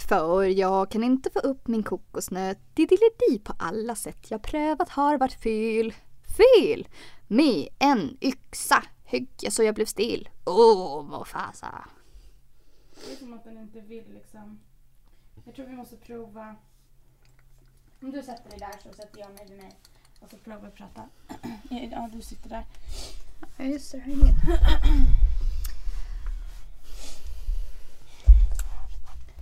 för 0.09 0.45
jag 0.45 0.91
kan 0.91 1.05
inte 1.05 1.31
få 1.31 1.39
upp 1.39 1.69
min 1.69 1.83
kokosnöt 1.83 2.59
diddelidi 2.75 3.39
på 3.45 3.53
alla 3.59 3.95
sätt 3.95 4.31
jag 4.31 4.43
prövat 4.43 4.89
har 4.89 5.19
varit 5.19 5.43
fel. 5.43 5.95
Fel! 6.37 6.89
Med 7.29 7.69
en 7.79 8.19
yxa 8.21 8.83
högg 9.11 9.29
jag 9.41 9.53
så 9.53 9.63
jag 9.63 9.75
blev 9.75 9.87
still. 9.87 10.29
Åh, 10.45 11.05
Mufasa. 11.05 11.89
Det 12.95 13.13
är 13.13 13.17
som 13.17 13.35
att 13.35 13.45
den 13.45 13.59
inte 13.59 13.81
vill 13.81 14.13
liksom. 14.15 14.61
Jag 15.45 15.55
tror 15.55 15.67
vi 15.67 15.77
måste 15.77 15.97
prova. 15.97 16.57
Om 18.03 18.11
du 18.11 18.23
sätter 18.23 18.51
dig 18.51 18.59
där 18.59 18.73
så 18.83 18.97
sätter 18.97 19.21
jag 19.21 19.31
mig 19.31 19.47
vid 19.49 19.57
mig. 19.57 19.73
Och 20.21 20.31
så 20.31 20.37
provar 20.37 20.61
vi 20.61 20.71
prata. 20.71 21.09
Ja, 21.93 22.11
du 22.13 22.23
sitter 22.23 22.49
där. 22.49 22.67
Ja, 23.57 23.65
just 23.65 23.93
det. 23.93 24.01
har 24.01 24.09
ingen. 24.13 24.35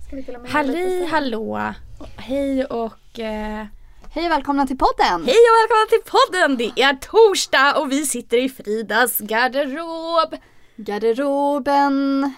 Ska 0.07 0.15
vi 0.15 0.49
Halli 0.49 1.05
hallå! 1.05 1.73
Hej 2.17 2.65
och... 2.65 3.19
Eh, 3.19 3.67
Hej 4.11 4.25
och 4.25 4.31
välkomna 4.31 4.67
till 4.67 4.77
podden! 4.77 5.25
hej 5.25 5.35
och 5.35 5.57
välkomna 5.61 5.85
till 5.89 6.11
podden! 6.11 6.57
Det 6.57 6.81
är 6.81 6.93
torsdag 6.93 7.79
och 7.79 7.91
vi 7.91 8.05
sitter 8.05 8.37
i 8.37 8.49
Fridas 8.49 9.19
garderob. 9.19 10.35
Garderoben. 10.75 12.31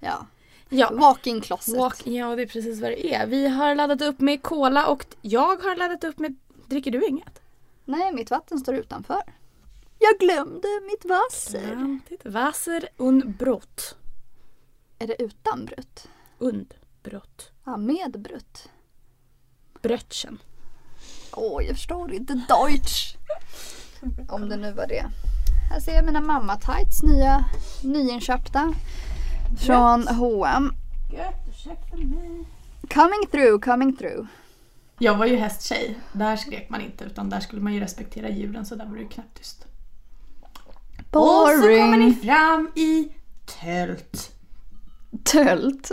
Ja, 0.00 0.26
Ja, 0.68 0.90
walk-in 0.92 1.40
closet. 1.40 1.76
walk, 1.76 2.06
ja 2.06 2.36
det 2.36 2.42
är 2.42 2.46
precis 2.46 2.80
vad 2.80 2.90
det 2.90 3.14
är. 3.14 3.26
Vi 3.26 3.48
har 3.48 3.74
laddat 3.74 4.02
upp 4.02 4.20
med 4.20 4.42
cola 4.42 4.86
och 4.86 5.06
jag 5.22 5.62
har 5.62 5.76
laddat 5.76 6.04
upp 6.04 6.18
med... 6.18 6.36
Dricker 6.66 6.90
du 6.90 7.06
inget? 7.06 7.40
Nej, 7.84 8.12
mitt 8.12 8.30
vatten 8.30 8.58
står 8.58 8.74
utanför. 8.74 9.22
Jag 9.98 10.18
glömde 10.18 10.68
mitt 10.90 11.04
Wasser. 11.04 11.66
Klantigt. 11.66 12.26
Wasser 12.26 12.88
und 12.96 13.36
Brot. 13.36 13.96
Är 14.98 15.06
det 15.06 15.22
utan 15.22 15.64
brutt? 15.64 16.08
Und 16.38 16.74
Brot. 17.02 17.50
Ja, 17.64 17.76
med 17.76 18.20
brutt. 18.20 18.68
Brötchen. 19.82 20.38
Åh, 21.32 21.64
jag 21.64 21.76
förstår 21.76 22.12
inte 22.12 22.34
Deutsch. 22.34 23.16
Om 24.28 24.48
det 24.48 24.56
nu 24.56 24.72
var 24.72 24.86
det. 24.86 25.04
Här 25.70 25.80
ser 25.80 25.94
jag 25.94 26.04
mina 26.04 26.20
mamma 26.20 26.56
tights 26.56 27.02
nya, 27.02 27.44
nyinköpta. 27.82 28.74
Från 29.58 30.08
H&M. 30.08 30.72
Gött, 31.12 31.48
ursäkta 31.48 31.96
mig. 31.96 32.46
Coming 32.94 33.26
through, 33.30 33.60
coming 33.60 33.96
through. 33.96 34.26
Jag 34.98 35.14
var 35.14 35.26
ju 35.26 35.36
hästtjej. 35.36 35.98
Där 36.12 36.36
skrek 36.36 36.68
man 36.70 36.80
inte 36.80 37.04
utan 37.04 37.30
där 37.30 37.40
skulle 37.40 37.62
man 37.62 37.74
ju 37.74 37.80
respektera 37.80 38.28
djuren 38.30 38.66
så 38.66 38.74
där 38.74 38.86
var 38.86 38.94
det 38.94 39.02
ju 39.02 39.08
knäpptyst. 39.08 39.66
Och 41.10 41.48
så 41.48 41.62
kommer 41.62 41.96
ni 41.96 42.14
fram 42.14 42.72
i 42.74 43.12
tält. 43.60 44.32
Tölt. 45.24 45.90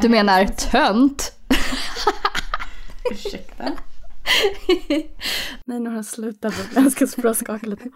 Du 0.00 0.08
menar 0.08 0.46
tönt? 0.46 1.33
Ursäkta. 3.10 3.64
Nej, 5.64 5.80
nu 5.80 5.88
har 5.88 5.96
jag 5.96 6.06
slutat. 6.06 6.54
Jag 6.74 6.92
ska 6.92 7.06
språkskaka 7.06 7.66
lite. 7.66 7.88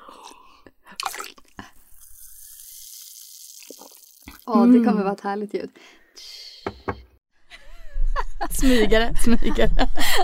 Ja, 4.46 4.54
det 4.54 4.84
kommer 4.84 5.02
vara 5.02 5.12
ett 5.12 5.20
härligt 5.20 5.54
ljud. 5.54 5.70
Smygare, 8.50 9.14
smygare. 9.24 9.70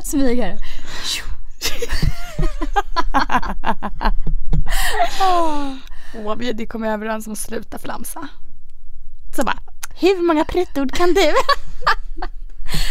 Smygare. 0.04 0.58
Åh, 6.14 6.36
vi 6.36 6.46
hade 6.46 6.66
kommit 6.66 6.88
överens 6.88 7.26
om 7.26 7.32
att 7.32 7.38
sluta 7.38 7.78
flamsa. 7.78 8.28
Så 9.36 9.44
bara, 9.44 9.58
hur 10.00 10.26
många 10.26 10.44
pruttord 10.44 10.92
kan 10.92 11.14
du? 11.14 11.32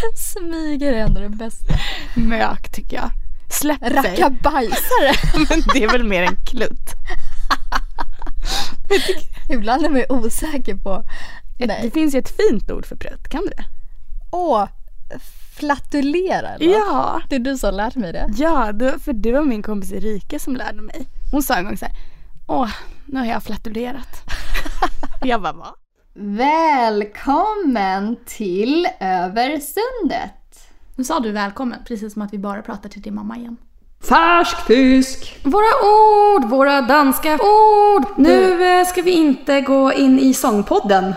Smygare 0.16 0.96
är 0.96 1.04
ändå 1.04 1.20
det 1.20 1.28
bästa. 1.28 1.74
Mök 2.14 2.72
tycker 2.72 2.96
jag. 2.96 3.10
Släpp 3.50 3.80
sig. 3.80 3.92
Rackabajsare. 3.92 5.12
Men 5.48 5.62
det 5.74 5.84
är 5.84 5.92
väl 5.92 6.04
mer 6.04 6.22
en 6.22 6.36
klutt. 6.36 6.94
Ibland 9.48 9.84
är 9.84 9.88
man 9.88 9.98
ju 9.98 10.06
osäker 10.08 10.74
på. 10.74 11.04
Det 11.58 11.66
Nej. 11.66 11.90
finns 11.90 12.14
ju 12.14 12.18
ett 12.18 12.36
fint 12.36 12.70
ord 12.70 12.86
för 12.86 12.96
prutt, 12.96 13.28
kan 13.28 13.40
du 13.40 13.48
det? 13.48 13.64
Åh, 14.32 14.68
flatulera 15.56 16.48
eller? 16.48 16.66
Ja. 16.66 17.20
Det 17.28 17.34
är 17.34 17.40
du 17.40 17.58
som 17.58 17.74
lärt 17.74 17.94
mig 17.94 18.12
det. 18.12 18.26
Ja, 18.36 18.72
det, 18.72 18.98
för 18.98 19.12
det 19.12 19.32
var 19.32 19.44
min 19.44 19.62
kompis 19.62 19.92
Erika 19.92 20.38
som 20.38 20.56
lärde 20.56 20.82
mig. 20.82 21.08
Hon 21.32 21.42
sa 21.42 21.54
en 21.54 21.64
gång 21.64 21.76
så 21.76 21.84
här, 21.84 21.94
åh, 22.46 22.70
nu 23.06 23.18
har 23.18 23.26
jag 23.26 23.42
flatulerat. 23.42 24.22
jag 25.22 25.42
bara, 25.42 25.52
va? 25.52 25.76
Välkommen 26.16 27.46
till 28.26 28.88
Över 29.00 29.48
sundet. 29.48 30.32
Nu 30.96 31.04
sa 31.04 31.20
du 31.20 31.32
välkommen, 31.32 31.78
precis 31.88 32.12
som 32.12 32.22
att 32.22 32.32
vi 32.32 32.38
bara 32.38 32.62
pratar 32.62 32.88
till 32.88 33.02
din 33.02 33.14
mamma 33.14 33.36
igen. 33.36 33.56
Färsk 34.08 34.66
fisk. 34.66 35.40
Våra 35.44 35.64
ord, 35.82 36.44
våra 36.50 36.82
danska 36.82 37.34
ord. 37.34 38.04
Nu 38.16 38.64
eh, 38.64 38.86
ska 38.86 39.02
vi 39.02 39.10
inte 39.10 39.60
gå 39.60 39.92
in 39.92 40.18
i 40.18 40.34
sångpodden. 40.34 41.14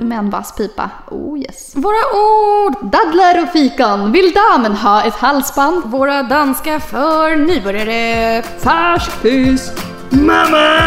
Med 0.00 0.18
en 0.18 0.30
vass 0.30 0.56
pipa. 0.56 0.90
Oh 1.10 1.38
yes. 1.38 1.72
Våra 1.76 2.02
ord, 2.14 2.74
Dadlar 2.92 3.42
och 3.42 3.48
fikon. 3.48 4.12
Vill 4.12 4.32
damen 4.32 4.72
ha 4.72 5.04
ett 5.04 5.14
halsband? 5.14 5.84
våra 5.84 6.22
danska 6.22 6.80
för 6.80 7.36
nybörjare. 7.36 8.42
Färsk 8.42 9.10
fisk. 9.10 9.72
Mamma! 10.10 10.78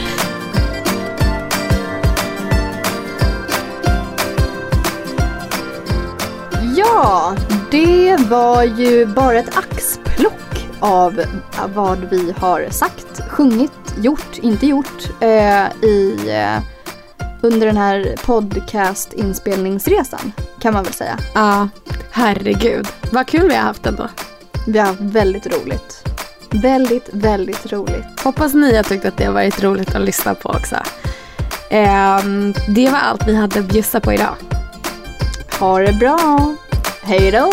Ja, 6.86 7.34
det 7.70 8.16
var 8.30 8.62
ju 8.62 9.06
bara 9.06 9.38
ett 9.38 9.58
axplock 9.58 10.66
av 10.80 11.22
vad 11.74 11.98
vi 12.10 12.34
har 12.38 12.66
sagt, 12.70 13.20
sjungit, 13.28 13.94
gjort, 13.96 14.38
inte 14.38 14.66
gjort 14.66 15.10
eh, 15.20 15.66
i, 15.82 16.16
eh, 16.28 16.58
under 17.42 17.66
den 17.66 17.76
här 17.76 18.14
podcast-inspelningsresan 18.24 20.32
kan 20.60 20.74
man 20.74 20.84
väl 20.84 20.92
säga. 20.92 21.18
Ja, 21.34 21.68
herregud. 22.10 22.88
Vad 23.12 23.26
kul 23.26 23.48
vi 23.48 23.54
har 23.54 23.62
haft 23.62 23.86
ändå. 23.86 24.08
Vi 24.66 24.78
har 24.78 24.86
haft 24.86 25.00
väldigt 25.00 25.46
roligt. 25.46 26.04
Väldigt, 26.50 27.08
väldigt 27.12 27.72
roligt. 27.72 28.20
Hoppas 28.24 28.54
ni 28.54 28.76
har 28.76 28.82
tyckt 28.82 29.04
att 29.04 29.16
det 29.16 29.24
har 29.24 29.32
varit 29.32 29.62
roligt 29.62 29.94
att 29.94 30.02
lyssna 30.02 30.34
på 30.34 30.48
också. 30.48 30.76
Ehm, 31.70 32.54
det 32.68 32.90
var 32.90 32.98
allt 32.98 33.28
vi 33.28 33.34
hade 33.34 33.60
att 33.60 33.66
bjussa 33.66 34.00
på 34.00 34.12
idag. 34.12 34.34
Ha 35.60 35.78
det 35.78 35.92
bra! 35.92 36.56
Hej 37.08 37.30
då! 37.30 37.50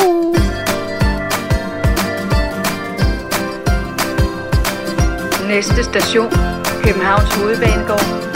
Nästa 5.47 5.83
station, 5.83 6.29
Københavns 6.83 7.35
Hovedbanegård. 7.35 8.32